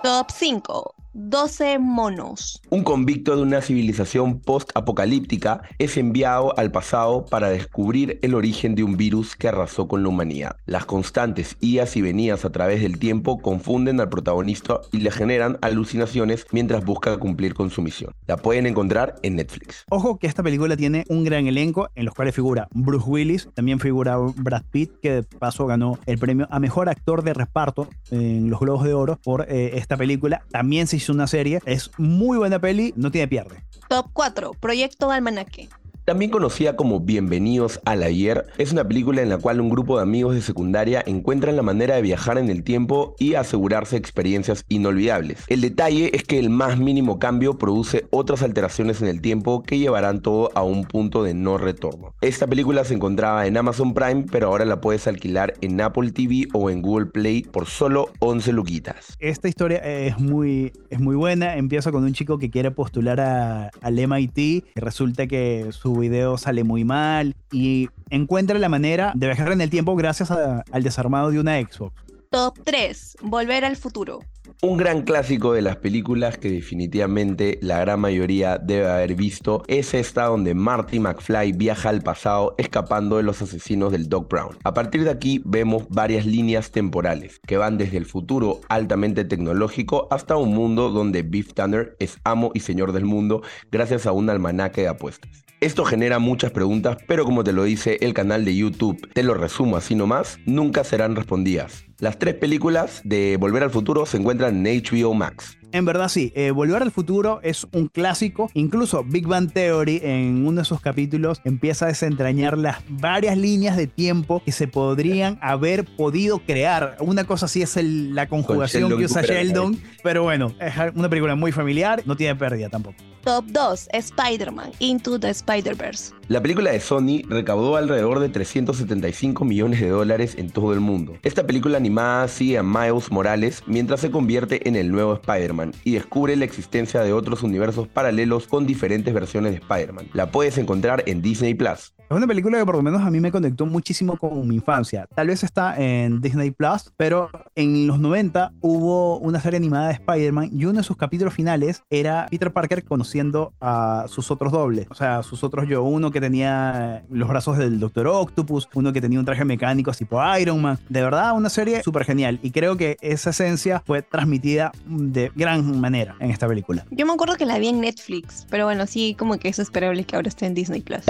Top 0.03 0.27
5. 0.29 0.96
12 1.19 1.79
monos. 1.79 2.62
Un 2.69 2.83
convicto 2.83 3.36
de 3.36 3.41
una 3.41 3.62
civilización 3.62 4.39
post-apocalíptica 4.39 5.63
es 5.79 5.97
enviado 5.97 6.55
al 6.59 6.71
pasado 6.71 7.25
para 7.25 7.50
descubrir 7.50 8.19
el 8.21 8.36
origen 8.36 8.75
de 8.75 8.83
un 8.83 8.97
virus 8.97 9.36
que 9.36 9.47
arrasó 9.47 9.88
con 9.88 10.03
la 10.03 10.09
humanidad. 10.09 10.57
Las 10.67 10.86
constantes 10.86 11.57
idas 11.59 11.97
y 11.97 12.03
venidas 12.03 12.45
a 12.45 12.51
través 12.51 12.83
del 12.83 13.00
tiempo 13.00 13.39
confunden 13.39 14.00
al 14.00 14.09
protagonista 14.09 14.79
y 14.91 15.00
le 15.00 15.09
generan 15.09 15.57
alucinaciones 15.62 16.45
mientras 16.51 16.86
busca 16.86 17.17
cumplir 17.17 17.55
con 17.55 17.71
su 17.71 17.81
misión. 17.81 18.12
La 18.27 18.38
pueden 18.38 18.67
encontrar 18.67 19.15
en 19.24 19.38
Netflix. 19.38 19.86
Ojo 19.89 20.19
que 20.19 20.27
esta 20.27 20.43
película 20.43 20.77
tiene 20.77 21.03
un 21.09 21.24
gran 21.24 21.47
elenco 21.47 21.89
en 21.95 22.05
los 22.05 22.13
cuales 22.13 22.36
figura 22.36 22.67
Bruce 22.69 23.09
Willis, 23.09 23.50
también 23.55 23.79
figura 23.79 24.17
Brad 24.17 24.65
Pitt, 24.69 24.91
que 25.01 25.12
de 25.12 25.24
paso 25.24 25.65
ganó 25.65 25.97
el 26.05 26.19
premio 26.19 26.47
a 26.51 26.59
mejor 26.59 26.89
actor 26.89 27.24
de 27.24 27.33
reparto 27.33 27.89
en 28.12 28.51
los 28.51 28.59
Globos 28.59 28.83
de 28.83 28.93
Oro 28.93 29.19
por 29.24 29.47
eh, 29.50 29.71
esta 29.79 29.97
película. 29.97 30.43
También 30.51 30.86
se 30.86 30.97
hizo 30.97 31.06
una 31.09 31.27
serie, 31.27 31.59
es 31.65 31.91
muy 31.97 32.37
buena 32.37 32.59
peli, 32.59 32.93
no 32.95 33.11
tiene 33.11 33.27
pierde. 33.27 33.63
Top 33.89 34.07
4. 34.13 34.51
Proyecto 34.59 35.11
Almanaque. 35.11 35.69
También 36.07 36.31
conocida 36.31 36.77
como 36.77 37.01
Bienvenidos 37.01 37.81
al 37.83 38.01
Ayer, 38.01 38.45
es 38.57 38.71
una 38.71 38.87
película 38.87 39.21
en 39.21 39.27
la 39.27 39.39
cual 39.39 39.59
un 39.59 39.67
grupo 39.67 39.97
de 39.97 40.03
amigos 40.03 40.35
de 40.35 40.41
secundaria 40.41 41.03
encuentran 41.05 41.57
la 41.57 41.63
manera 41.63 41.95
de 41.97 42.01
viajar 42.01 42.37
en 42.37 42.49
el 42.49 42.63
tiempo 42.63 43.13
y 43.19 43.33
asegurarse 43.33 43.97
experiencias 43.97 44.63
inolvidables. 44.69 45.43
El 45.49 45.59
detalle 45.59 46.11
es 46.15 46.23
que 46.23 46.39
el 46.39 46.49
más 46.49 46.79
mínimo 46.79 47.19
cambio 47.19 47.57
produce 47.57 48.05
otras 48.09 48.41
alteraciones 48.41 49.01
en 49.01 49.09
el 49.09 49.19
tiempo 49.19 49.63
que 49.63 49.79
llevarán 49.79 50.21
todo 50.21 50.49
a 50.55 50.63
un 50.63 50.85
punto 50.85 51.23
de 51.23 51.33
no 51.33 51.57
retorno. 51.57 52.13
Esta 52.21 52.47
película 52.47 52.85
se 52.85 52.93
encontraba 52.93 53.45
en 53.45 53.57
Amazon 53.57 53.93
Prime, 53.93 54.27
pero 54.31 54.47
ahora 54.47 54.63
la 54.63 54.79
puedes 54.79 55.07
alquilar 55.07 55.55
en 55.59 55.81
Apple 55.81 56.11
TV 56.13 56.47
o 56.53 56.69
en 56.69 56.81
Google 56.83 57.07
Play 57.07 57.41
por 57.41 57.65
solo 57.65 58.11
11 58.19 58.53
luquitas. 58.53 59.17
Esta 59.19 59.49
historia 59.49 59.79
es 59.79 60.17
muy, 60.17 60.71
es 60.89 61.01
muy 61.01 61.17
buena. 61.17 61.57
Empieza 61.57 61.91
con 61.91 62.05
un 62.05 62.13
chico 62.13 62.37
que 62.37 62.49
quiere 62.49 62.71
postular 62.71 63.19
a- 63.19 63.71
al 63.81 63.99
MIT 63.99 64.37
y 64.37 64.63
resulta 64.75 65.27
que 65.27 65.65
su 65.71 65.96
video 65.97 66.37
sale 66.37 66.63
muy 66.63 66.83
mal 66.83 67.35
y 67.51 67.89
encuentra 68.09 68.57
la 68.59 68.69
manera 68.69 69.11
de 69.15 69.27
viajar 69.27 69.51
en 69.51 69.61
el 69.61 69.69
tiempo 69.69 69.95
gracias 69.95 70.31
a- 70.31 70.63
al 70.71 70.83
desarmado 70.83 71.31
de 71.31 71.39
una 71.39 71.59
Xbox. 71.59 71.93
Top 72.29 72.57
3. 72.65 73.15
Volver 73.21 73.63
al 73.63 73.77
futuro. 73.77 74.19
Un 74.61 74.75
gran 74.77 75.03
clásico 75.03 75.53
de 75.53 75.61
las 75.61 75.77
películas 75.77 76.37
que 76.37 76.49
definitivamente 76.51 77.57
la 77.61 77.79
gran 77.79 77.99
mayoría 78.01 78.57
debe 78.57 78.89
haber 78.89 79.13
visto 79.15 79.63
es 79.67 79.93
esta 79.93 80.25
donde 80.25 80.53
Marty 80.53 80.99
McFly 80.99 81.51
viaja 81.53 81.89
al 81.89 82.01
pasado 82.01 82.55
escapando 82.57 83.17
de 83.17 83.23
los 83.23 83.41
asesinos 83.41 83.91
del 83.91 84.09
Doc 84.09 84.29
Brown. 84.29 84.57
A 84.63 84.73
partir 84.73 85.03
de 85.03 85.09
aquí 85.11 85.41
vemos 85.45 85.87
varias 85.89 86.25
líneas 86.25 86.71
temporales 86.71 87.39
que 87.45 87.55
van 87.57 87.77
desde 87.77 87.97
el 87.97 88.05
futuro 88.05 88.59
altamente 88.67 89.23
tecnológico 89.25 90.07
hasta 90.11 90.35
un 90.37 90.53
mundo 90.53 90.89
donde 90.89 91.21
Beef 91.23 91.53
Tanner 91.53 91.95
es 91.99 92.17
amo 92.23 92.51
y 92.53 92.59
señor 92.61 92.91
del 92.93 93.05
mundo 93.05 93.41
gracias 93.71 94.05
a 94.05 94.11
un 94.11 94.29
almanaque 94.29 94.81
de 94.81 94.87
apuestas. 94.89 95.45
Esto 95.59 95.85
genera 95.85 96.19
muchas 96.19 96.51
preguntas, 96.51 96.97
pero 97.07 97.25
como 97.25 97.43
te 97.43 97.51
lo 97.51 97.63
dice 97.63 97.97
el 98.01 98.13
canal 98.13 98.45
de 98.45 98.55
YouTube, 98.55 99.09
te 99.11 99.23
lo 99.23 99.33
resumo 99.33 99.75
así 99.75 99.95
nomás, 99.95 100.37
nunca 100.45 100.83
serán 100.83 101.15
respondidas. 101.15 101.87
Las 101.99 102.19
tres 102.19 102.35
películas 102.35 103.01
de 103.03 103.37
Volver 103.37 103.63
al 103.63 103.71
Futuro 103.71 104.05
se 104.05 104.17
encuentran 104.17 104.65
en 104.67 104.83
HBO 104.83 105.15
Max. 105.15 105.57
En 105.73 105.83
verdad 105.83 106.07
sí, 106.09 106.31
eh, 106.35 106.51
Volver 106.51 106.81
al 106.83 106.91
Futuro 106.91 107.39
es 107.43 107.67
un 107.73 107.87
clásico. 107.87 108.49
Incluso 108.53 109.03
Big 109.03 109.27
Bang 109.27 109.51
Theory 109.51 109.99
en 110.03 110.45
uno 110.47 110.61
de 110.61 110.65
sus 110.65 110.79
capítulos 110.79 111.41
empieza 111.43 111.85
a 111.85 111.87
desentrañar 111.89 112.57
las 112.57 112.77
varias 112.87 113.35
líneas 113.37 113.75
de 113.75 113.87
tiempo 113.87 114.41
que 114.45 114.51
se 114.51 114.67
podrían 114.67 115.39
haber 115.41 115.83
podido 115.97 116.39
crear. 116.39 116.97
Una 117.01 117.23
cosa 117.25 117.47
así 117.47 117.61
es 117.63 117.75
el- 117.77 118.13
la 118.15 118.27
conjugación 118.29 118.95
que 118.95 119.05
usa 119.05 119.23
Sheldon. 119.23 119.77
Pero 120.03 120.23
bueno, 120.23 120.53
es 120.61 120.73
una 120.95 121.09
película 121.09 121.35
muy 121.35 121.51
familiar, 121.51 122.01
no 122.05 122.15
tiene 122.15 122.35
pérdida 122.35 122.69
tampoco. 122.69 122.95
Top 123.23 123.43
2. 123.47 123.89
Spider-Man. 123.91 124.71
Into 124.79 125.19
the 125.19 125.29
Spider-Verse. 125.31 126.13
La 126.29 126.41
película 126.41 126.71
de 126.71 126.79
Sony 126.79 127.23
recaudó 127.27 127.75
alrededor 127.75 128.19
de 128.21 128.29
375 128.29 129.43
millones 129.43 129.81
de 129.81 129.89
dólares 129.89 130.35
en 130.37 130.49
todo 130.49 130.71
el 130.73 130.79
mundo. 130.79 131.17
Esta 131.23 131.45
película 131.45 131.81
animada 131.88 132.27
sigue 132.27 132.58
a 132.58 132.63
Miles 132.63 133.10
Morales 133.12 133.63
mientras 133.65 134.01
se 134.01 134.12
convierte 134.12 134.67
en 134.67 134.75
el 134.75 134.91
nuevo 134.91 135.13
Spider-Man 135.13 135.74
y 135.86 135.94
descubre 135.94 136.36
la 136.36 136.43
existencia 136.43 137.02
de 137.02 137.13
otros 137.13 137.43
universos 137.43 137.88
paralelos 137.88 138.45
con 138.45 138.67
diferentes 138.67 139.13
versiones 139.13 139.54
de 139.54 139.60
Spider-Man. 139.60 140.10
La 140.12 140.30
puedes 140.30 140.58
encontrar 140.58 141.04
en 141.06 141.21
Disney 141.21 141.54
Plus. 141.54 141.93
Es 142.10 142.15
una 142.15 142.26
película 142.26 142.58
que 142.58 142.65
por 142.65 142.76
lo 142.76 142.82
menos 142.82 143.02
a 143.02 143.12
mí 143.12 143.20
me 143.20 143.34
conectó 143.34 143.65
muchísimo 143.65 144.15
con 144.15 144.48
mi 144.48 144.56
infancia. 144.56 145.08
Tal 145.13 145.28
vez 145.28 145.43
está 145.43 145.76
en 145.78 146.22
Disney 146.22 146.52
Plus, 146.52 146.93
pero 146.96 147.30
en 147.54 147.86
los 147.86 148.00
90 148.00 148.54
hubo 148.62 149.17
una 149.17 149.41
serie 149.41 149.58
animada 149.58 149.88
de 149.88 149.96
Spider-Man 149.96 150.52
y 150.54 150.63
uno 150.63 150.78
de 150.78 150.84
sus 150.84 150.96
capítulos 150.96 151.34
finales 151.34 151.84
era 151.89 152.28
Peter 152.32 152.54
Parker 152.54 152.86
conociendo 152.86 153.52
a 153.60 154.06
sus 154.08 154.32
otros 154.32 154.54
dobles. 154.54 154.88
O 154.89 154.96
sea, 154.96 155.22
sus 155.22 155.43
otros 155.43 155.67
yo. 155.67 155.84
Uno 155.84 156.10
que 156.10 156.22
tenía 156.22 157.04
los 157.10 157.28
brazos 157.28 157.58
del 157.58 157.78
Doctor 157.78 158.08
Octopus, 158.08 158.70
uno 158.74 158.93
que 158.93 159.02
tenía 159.02 159.20
un 159.20 159.26
traje 159.26 159.43
mecánico 159.43 159.91
tipo 159.91 160.22
Iron 160.38 160.62
Man. 160.62 160.80
De 160.88 161.02
verdad, 161.02 161.36
una 161.36 161.50
serie 161.50 161.84
súper 161.84 162.06
genial. 162.06 162.39
Y 162.41 162.52
creo 162.52 162.78
que 162.78 162.96
esa 163.02 163.32
esencia 163.32 163.84
fue 163.86 164.02
transmitida 164.02 164.72
de 164.86 165.30
gran 165.36 165.82
manera 165.82 166.15
en 166.22 166.32
esta 166.32 166.48
película. 166.48 166.86
Yo 166.89 167.06
me 167.06 167.12
acuerdo 167.12 167.36
que 167.36 167.46
la 167.46 167.60
vi 167.60 167.67
en 167.67 167.82
Netflix, 167.82 168.48
pero 168.50 168.63
bueno, 168.63 168.88
sí, 168.88 169.13
como 169.20 169.38
que 169.38 169.50
es 169.50 169.60
esperable 169.60 170.06
que 170.06 170.15
ahora 170.15 170.30
esté 170.30 170.46
en 170.46 170.54
Disney 170.54 170.82
Plus. 170.82 171.04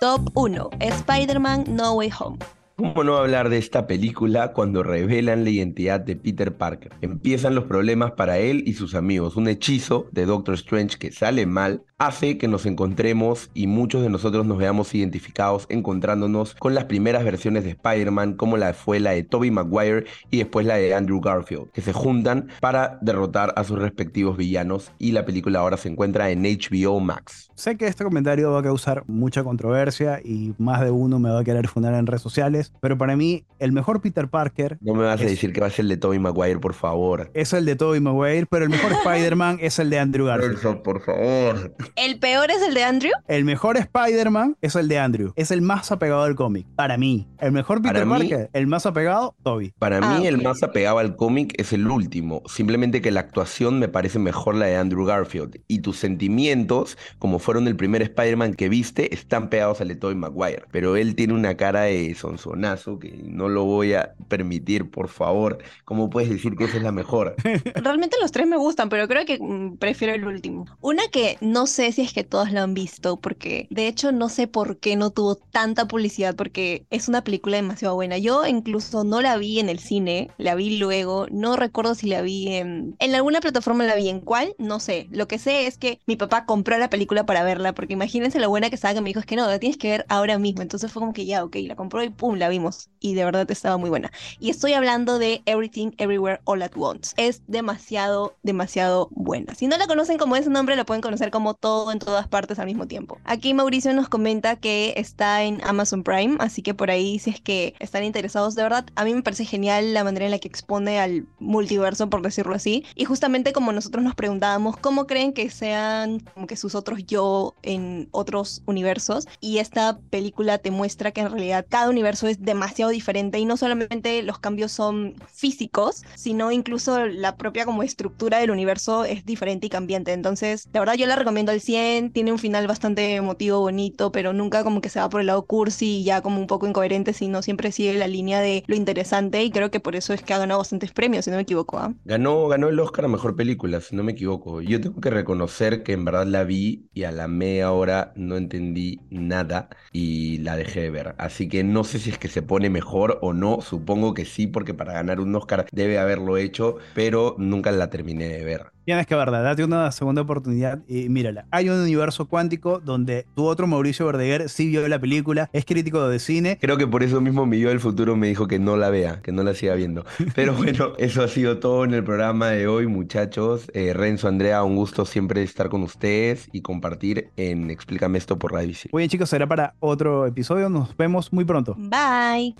Top 0.00 0.30
1. 0.34 0.70
Spider-Man 0.78 1.64
No 1.74 1.94
Way 1.94 2.12
Home. 2.20 2.38
¿Cómo 2.76 3.02
no 3.02 3.16
hablar 3.16 3.48
de 3.48 3.58
esta 3.58 3.88
película 3.88 4.52
cuando 4.52 4.84
revelan 4.84 5.42
la 5.42 5.50
identidad 5.50 5.98
de 5.98 6.14
Peter 6.14 6.56
Parker? 6.56 6.92
Empiezan 7.00 7.56
los 7.56 7.64
problemas 7.64 8.12
para 8.12 8.38
él 8.38 8.62
y 8.64 8.74
sus 8.74 8.94
amigos. 8.94 9.34
Un 9.34 9.48
hechizo 9.48 10.06
de 10.12 10.24
Doctor 10.24 10.54
Strange 10.54 10.98
que 10.98 11.10
sale 11.10 11.46
mal 11.46 11.82
hace 11.98 12.38
que 12.38 12.46
nos 12.46 12.64
encontremos 12.64 13.50
y 13.54 13.66
muchos 13.66 14.02
de 14.02 14.08
nosotros 14.08 14.46
nos 14.46 14.56
veamos 14.56 14.94
identificados 14.94 15.66
encontrándonos 15.68 16.54
con 16.54 16.72
las 16.74 16.84
primeras 16.84 17.24
versiones 17.24 17.64
de 17.64 17.70
Spider-Man 17.70 18.34
como 18.34 18.56
la 18.56 18.72
fue 18.72 19.00
la 19.00 19.10
de 19.10 19.24
Tobey 19.24 19.50
Maguire 19.50 20.04
y 20.30 20.38
después 20.38 20.64
la 20.64 20.76
de 20.76 20.94
Andrew 20.94 21.20
Garfield, 21.20 21.72
que 21.72 21.80
se 21.80 21.92
juntan 21.92 22.48
para 22.60 22.98
derrotar 23.02 23.52
a 23.56 23.64
sus 23.64 23.80
respectivos 23.80 24.36
villanos 24.36 24.92
y 24.98 25.10
la 25.10 25.24
película 25.24 25.58
ahora 25.58 25.76
se 25.76 25.88
encuentra 25.88 26.30
en 26.30 26.42
HBO 26.44 27.00
Max. 27.00 27.50
Sé 27.56 27.76
que 27.76 27.88
este 27.88 28.04
comentario 28.04 28.52
va 28.52 28.60
a 28.60 28.62
causar 28.62 29.02
mucha 29.08 29.42
controversia 29.42 30.20
y 30.24 30.54
más 30.58 30.80
de 30.80 30.92
uno 30.92 31.18
me 31.18 31.30
va 31.30 31.40
a 31.40 31.44
querer 31.44 31.66
fundar 31.66 31.94
en 31.94 32.06
redes 32.06 32.22
sociales, 32.22 32.72
pero 32.80 32.96
para 32.96 33.16
mí 33.16 33.44
el 33.58 33.72
mejor 33.72 34.00
Peter 34.00 34.28
Parker 34.28 34.78
No 34.80 34.94
me 34.94 35.02
vas 35.02 35.20
a 35.20 35.24
decir 35.24 35.52
que 35.52 35.60
va 35.60 35.66
a 35.66 35.70
ser 35.70 35.86
el 35.86 35.88
de 35.88 35.96
Tobey 35.96 36.20
Maguire, 36.20 36.60
por 36.60 36.74
favor. 36.74 37.28
es 37.34 37.52
el 37.52 37.64
de 37.64 37.74
Tobey 37.74 37.98
Maguire, 38.00 38.46
pero 38.48 38.64
el 38.64 38.70
mejor 38.70 38.92
Spider-Man 39.04 39.58
es 39.60 39.80
el 39.80 39.90
de 39.90 39.98
Andrew 39.98 40.26
Garfield. 40.26 40.52
Nelson, 40.52 40.82
por 40.84 41.00
favor. 41.00 41.74
¿El 41.96 42.18
peor 42.18 42.50
es 42.50 42.62
el 42.62 42.74
de 42.74 42.84
Andrew? 42.84 43.12
El 43.26 43.44
mejor 43.44 43.76
Spider-Man 43.76 44.56
es 44.60 44.74
el 44.76 44.88
de 44.88 44.98
Andrew. 44.98 45.32
Es 45.36 45.50
el 45.50 45.62
más 45.62 45.90
apegado 45.92 46.22
al 46.22 46.34
cómic. 46.34 46.66
Para 46.76 46.96
mí. 46.96 47.26
El 47.38 47.52
mejor 47.52 47.82
Peter 47.82 48.04
Para 48.04 48.04
mí- 48.04 48.28
Parker, 48.28 48.50
el 48.52 48.66
más 48.66 48.86
apegado, 48.86 49.34
Toby. 49.42 49.72
Para 49.78 49.98
Ah, 49.98 50.18
mí 50.18 50.26
el 50.26 50.42
más 50.42 50.62
apegado 50.62 50.98
al 50.98 51.16
cómic 51.16 51.54
es 51.60 51.72
el 51.72 51.86
último, 51.88 52.42
simplemente 52.46 53.00
que 53.00 53.10
la 53.10 53.20
actuación 53.20 53.78
me 53.78 53.88
parece 53.88 54.18
mejor 54.18 54.54
la 54.54 54.66
de 54.66 54.76
Andrew 54.76 55.04
Garfield 55.04 55.60
y 55.68 55.80
tus 55.80 55.96
sentimientos, 55.98 56.96
como 57.18 57.38
fueron 57.38 57.66
el 57.68 57.76
primer 57.76 58.02
Spider-Man 58.02 58.54
que 58.54 58.68
viste, 58.68 59.14
están 59.14 59.48
pegados 59.48 59.80
al 59.80 59.88
de 59.88 59.96
Tobey 59.96 60.16
Maguire, 60.16 60.62
pero 60.70 60.96
él 60.96 61.14
tiene 61.14 61.34
una 61.34 61.56
cara 61.56 61.82
de 61.82 62.14
sonsonazo 62.14 62.98
que 62.98 63.10
no 63.24 63.48
lo 63.48 63.64
voy 63.64 63.94
a 63.94 64.12
permitir, 64.28 64.90
por 64.90 65.08
favor. 65.08 65.58
¿Cómo 65.84 66.10
puedes 66.10 66.30
decir 66.30 66.54
que 66.56 66.64
esa 66.64 66.76
es 66.76 66.82
la 66.82 66.92
mejor? 66.92 67.34
Realmente 67.74 68.16
los 68.20 68.32
tres 68.32 68.46
me 68.46 68.56
gustan, 68.56 68.88
pero 68.88 69.08
creo 69.08 69.24
que 69.24 69.38
mm, 69.40 69.76
prefiero 69.78 70.14
el 70.14 70.24
último. 70.24 70.66
Una 70.80 71.02
que 71.10 71.38
no 71.40 71.66
sé 71.66 71.77
si 71.78 72.02
es 72.02 72.12
que 72.12 72.24
todos 72.24 72.50
la 72.52 72.62
han 72.62 72.74
visto, 72.74 73.18
porque 73.20 73.66
de 73.70 73.86
hecho 73.86 74.12
no 74.12 74.28
sé 74.28 74.46
por 74.46 74.78
qué 74.78 74.96
no 74.96 75.10
tuvo 75.10 75.36
tanta 75.36 75.86
publicidad, 75.86 76.34
porque 76.36 76.86
es 76.90 77.08
una 77.08 77.22
película 77.22 77.56
demasiado 77.56 77.94
buena. 77.94 78.18
Yo 78.18 78.46
incluso 78.46 79.04
no 79.04 79.20
la 79.22 79.36
vi 79.36 79.60
en 79.60 79.68
el 79.68 79.78
cine, 79.78 80.30
la 80.38 80.54
vi 80.54 80.78
luego, 80.78 81.26
no 81.30 81.56
recuerdo 81.56 81.94
si 81.94 82.08
la 82.08 82.22
vi 82.22 82.54
en, 82.54 82.96
en 82.98 83.14
alguna 83.14 83.40
plataforma, 83.40 83.84
la 83.84 83.94
vi 83.94 84.08
en 84.08 84.20
cuál, 84.20 84.54
no 84.58 84.80
sé. 84.80 85.08
Lo 85.10 85.28
que 85.28 85.38
sé 85.38 85.66
es 85.66 85.78
que 85.78 86.00
mi 86.06 86.16
papá 86.16 86.44
compró 86.46 86.76
la 86.78 86.90
película 86.90 87.24
para 87.26 87.44
verla, 87.44 87.72
porque 87.74 87.92
imagínense 87.94 88.40
lo 88.40 88.48
buena 88.48 88.68
que 88.68 88.74
estaba 88.74 88.94
que 88.94 89.00
me 89.00 89.10
dijo, 89.10 89.20
es 89.20 89.26
que 89.26 89.36
no, 89.36 89.46
la 89.46 89.58
tienes 89.58 89.78
que 89.78 89.90
ver 89.90 90.06
ahora 90.08 90.38
mismo. 90.38 90.62
Entonces 90.62 90.90
fue 90.92 91.00
como 91.00 91.12
que 91.12 91.26
ya, 91.26 91.44
ok, 91.44 91.56
la 91.66 91.76
compró 91.76 92.02
y 92.02 92.10
pum, 92.10 92.36
la 92.36 92.48
vimos. 92.48 92.90
Y 93.00 93.14
de 93.14 93.24
verdad 93.24 93.50
estaba 93.50 93.76
muy 93.76 93.90
buena. 93.90 94.10
Y 94.40 94.50
estoy 94.50 94.72
hablando 94.72 95.18
de 95.18 95.42
Everything 95.46 95.92
Everywhere 95.98 96.40
All 96.44 96.62
at 96.62 96.72
Once. 96.76 97.14
Es 97.16 97.42
demasiado, 97.46 98.36
demasiado 98.42 99.08
buena. 99.12 99.54
Si 99.54 99.66
no 99.66 99.76
la 99.76 99.86
conocen 99.86 100.18
como 100.18 100.36
ese 100.36 100.50
nombre, 100.50 100.76
la 100.76 100.84
pueden 100.84 101.02
conocer 101.02 101.30
como 101.30 101.54
Todo 101.54 101.67
todo 101.68 101.92
en 101.92 101.98
todas 101.98 102.26
partes 102.26 102.58
al 102.58 102.64
mismo 102.64 102.86
tiempo. 102.86 103.18
Aquí 103.24 103.52
Mauricio 103.52 103.92
nos 103.92 104.08
comenta 104.08 104.56
que 104.56 104.94
está 104.96 105.42
en 105.42 105.62
Amazon 105.64 106.02
Prime, 106.02 106.36
así 106.38 106.62
que 106.62 106.72
por 106.72 106.90
ahí 106.90 107.18
si 107.18 107.28
es 107.28 107.42
que 107.42 107.74
están 107.78 108.04
interesados, 108.04 108.54
de 108.54 108.62
verdad, 108.62 108.86
a 108.94 109.04
mí 109.04 109.12
me 109.12 109.22
parece 109.22 109.44
genial 109.44 109.92
la 109.92 110.02
manera 110.02 110.24
en 110.24 110.30
la 110.30 110.38
que 110.38 110.48
expone 110.48 110.98
al 110.98 111.26
multiverso, 111.38 112.08
por 112.08 112.22
decirlo 112.22 112.54
así. 112.54 112.86
Y 112.94 113.04
justamente 113.04 113.52
como 113.52 113.70
nosotros 113.72 114.02
nos 114.02 114.14
preguntábamos, 114.14 114.78
¿cómo 114.78 115.06
creen 115.06 115.34
que 115.34 115.50
sean 115.50 116.20
como 116.32 116.46
que 116.46 116.56
sus 116.56 116.74
otros 116.74 117.04
yo 117.06 117.54
en 117.62 118.08
otros 118.12 118.62
universos? 118.64 119.28
Y 119.40 119.58
esta 119.58 119.98
película 120.08 120.56
te 120.56 120.70
muestra 120.70 121.12
que 121.12 121.20
en 121.20 121.30
realidad 121.30 121.66
cada 121.68 121.90
universo 121.90 122.28
es 122.28 122.42
demasiado 122.42 122.90
diferente 122.90 123.38
y 123.38 123.44
no 123.44 123.58
solamente 123.58 124.22
los 124.22 124.38
cambios 124.38 124.72
son 124.72 125.16
físicos, 125.30 126.02
sino 126.14 126.50
incluso 126.50 127.04
la 127.04 127.36
propia 127.36 127.66
como 127.66 127.82
estructura 127.82 128.38
del 128.38 128.52
universo 128.52 129.04
es 129.04 129.26
diferente 129.26 129.66
y 129.66 129.70
cambiante. 129.70 130.14
Entonces, 130.14 130.66
la 130.72 130.80
verdad 130.80 130.94
yo 130.94 131.06
la 131.06 131.16
recomiendo 131.16 131.52
al 131.52 131.57
100, 131.60 132.12
tiene 132.12 132.32
un 132.32 132.38
final 132.38 132.66
bastante 132.66 133.14
emotivo, 133.14 133.60
bonito, 133.60 134.12
pero 134.12 134.32
nunca 134.32 134.64
como 134.64 134.80
que 134.80 134.88
se 134.88 135.00
va 135.00 135.08
por 135.08 135.20
el 135.20 135.26
lado 135.28 135.46
cursi 135.46 135.98
y 135.98 136.04
ya 136.04 136.20
como 136.22 136.40
un 136.40 136.46
poco 136.46 136.66
incoherente, 136.66 137.12
sino 137.12 137.42
siempre 137.42 137.72
sigue 137.72 137.94
la 137.94 138.06
línea 138.06 138.40
de 138.40 138.64
lo 138.66 138.76
interesante 138.76 139.42
y 139.42 139.50
creo 139.50 139.70
que 139.70 139.80
por 139.80 139.96
eso 139.96 140.12
es 140.12 140.22
que 140.22 140.34
ha 140.34 140.38
ganado 140.38 140.58
bastantes 140.58 140.92
premios, 140.92 141.24
si 141.24 141.30
no 141.30 141.36
me 141.36 141.42
equivoco. 141.42 141.78
¿ah? 141.78 141.94
Ganó, 142.04 142.48
ganó 142.48 142.68
el 142.68 142.80
Oscar 142.80 143.06
a 143.06 143.08
Mejor 143.08 143.36
Película, 143.36 143.80
si 143.80 143.96
no 143.96 144.02
me 144.02 144.12
equivoco. 144.12 144.60
Yo 144.62 144.80
tengo 144.80 145.00
que 145.00 145.10
reconocer 145.10 145.82
que 145.82 145.92
en 145.92 146.04
verdad 146.04 146.26
la 146.26 146.44
vi 146.44 146.88
y 146.94 147.04
a 147.04 147.12
la 147.12 147.28
media 147.28 147.72
hora 147.72 148.12
no 148.16 148.36
entendí 148.36 149.00
nada 149.10 149.68
y 149.92 150.38
la 150.38 150.56
dejé 150.56 150.82
de 150.82 150.90
ver. 150.90 151.14
Así 151.18 151.48
que 151.48 151.64
no 151.64 151.84
sé 151.84 151.98
si 151.98 152.10
es 152.10 152.18
que 152.18 152.28
se 152.28 152.42
pone 152.42 152.70
mejor 152.70 153.18
o 153.22 153.32
no, 153.32 153.60
supongo 153.60 154.14
que 154.14 154.24
sí, 154.24 154.46
porque 154.46 154.74
para 154.74 154.92
ganar 154.92 155.20
un 155.20 155.34
Oscar 155.34 155.66
debe 155.72 155.98
haberlo 155.98 156.36
hecho, 156.36 156.76
pero 156.94 157.34
nunca 157.38 157.72
la 157.72 157.90
terminé 157.90 158.28
de 158.28 158.44
ver. 158.44 158.72
Tienes 158.88 159.06
que 159.06 159.14
verla, 159.14 159.42
date 159.42 159.62
una 159.64 159.92
segunda 159.92 160.22
oportunidad 160.22 160.78
y 160.88 161.10
mírala. 161.10 161.44
Hay 161.50 161.68
un 161.68 161.78
universo 161.78 162.26
cuántico 162.26 162.80
donde 162.80 163.26
tu 163.34 163.44
otro 163.44 163.66
Mauricio 163.66 164.06
Verdeguer 164.06 164.48
sí 164.48 164.66
vio 164.68 164.88
la 164.88 164.98
película, 164.98 165.50
es 165.52 165.66
crítico 165.66 166.08
de 166.08 166.18
cine. 166.18 166.56
Creo 166.58 166.78
que 166.78 166.86
por 166.86 167.02
eso 167.02 167.20
mismo 167.20 167.44
mi 167.44 167.60
yo 167.60 167.68
del 167.68 167.80
futuro 167.80 168.16
me 168.16 168.28
dijo 168.28 168.48
que 168.48 168.58
no 168.58 168.78
la 168.78 168.88
vea, 168.88 169.20
que 169.20 169.30
no 169.30 169.42
la 169.42 169.52
siga 169.52 169.74
viendo. 169.74 170.06
Pero 170.34 170.54
bueno, 170.54 170.94
eso 170.96 171.22
ha 171.22 171.28
sido 171.28 171.58
todo 171.58 171.84
en 171.84 171.92
el 171.92 172.02
programa 172.02 172.48
de 172.48 172.66
hoy, 172.66 172.86
muchachos. 172.86 173.70
Eh, 173.74 173.92
Renzo, 173.92 174.26
Andrea, 174.26 174.62
un 174.62 174.76
gusto 174.76 175.04
siempre 175.04 175.42
estar 175.42 175.68
con 175.68 175.82
ustedes 175.82 176.48
y 176.50 176.62
compartir 176.62 177.28
en 177.36 177.68
Explícame 177.68 178.16
esto 178.16 178.38
por 178.38 178.54
Radio. 178.54 178.74
Muy 178.90 179.02
bien, 179.02 179.10
chicos, 179.10 179.28
será 179.28 179.46
para 179.46 179.74
otro 179.80 180.24
episodio. 180.24 180.70
Nos 180.70 180.96
vemos 180.96 181.30
muy 181.30 181.44
pronto. 181.44 181.76
Bye. 181.76 182.54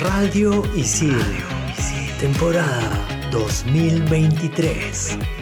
Radio 0.00 0.62
Isil. 0.76 1.16
Temporada 2.18 3.06
2023. 3.30 5.37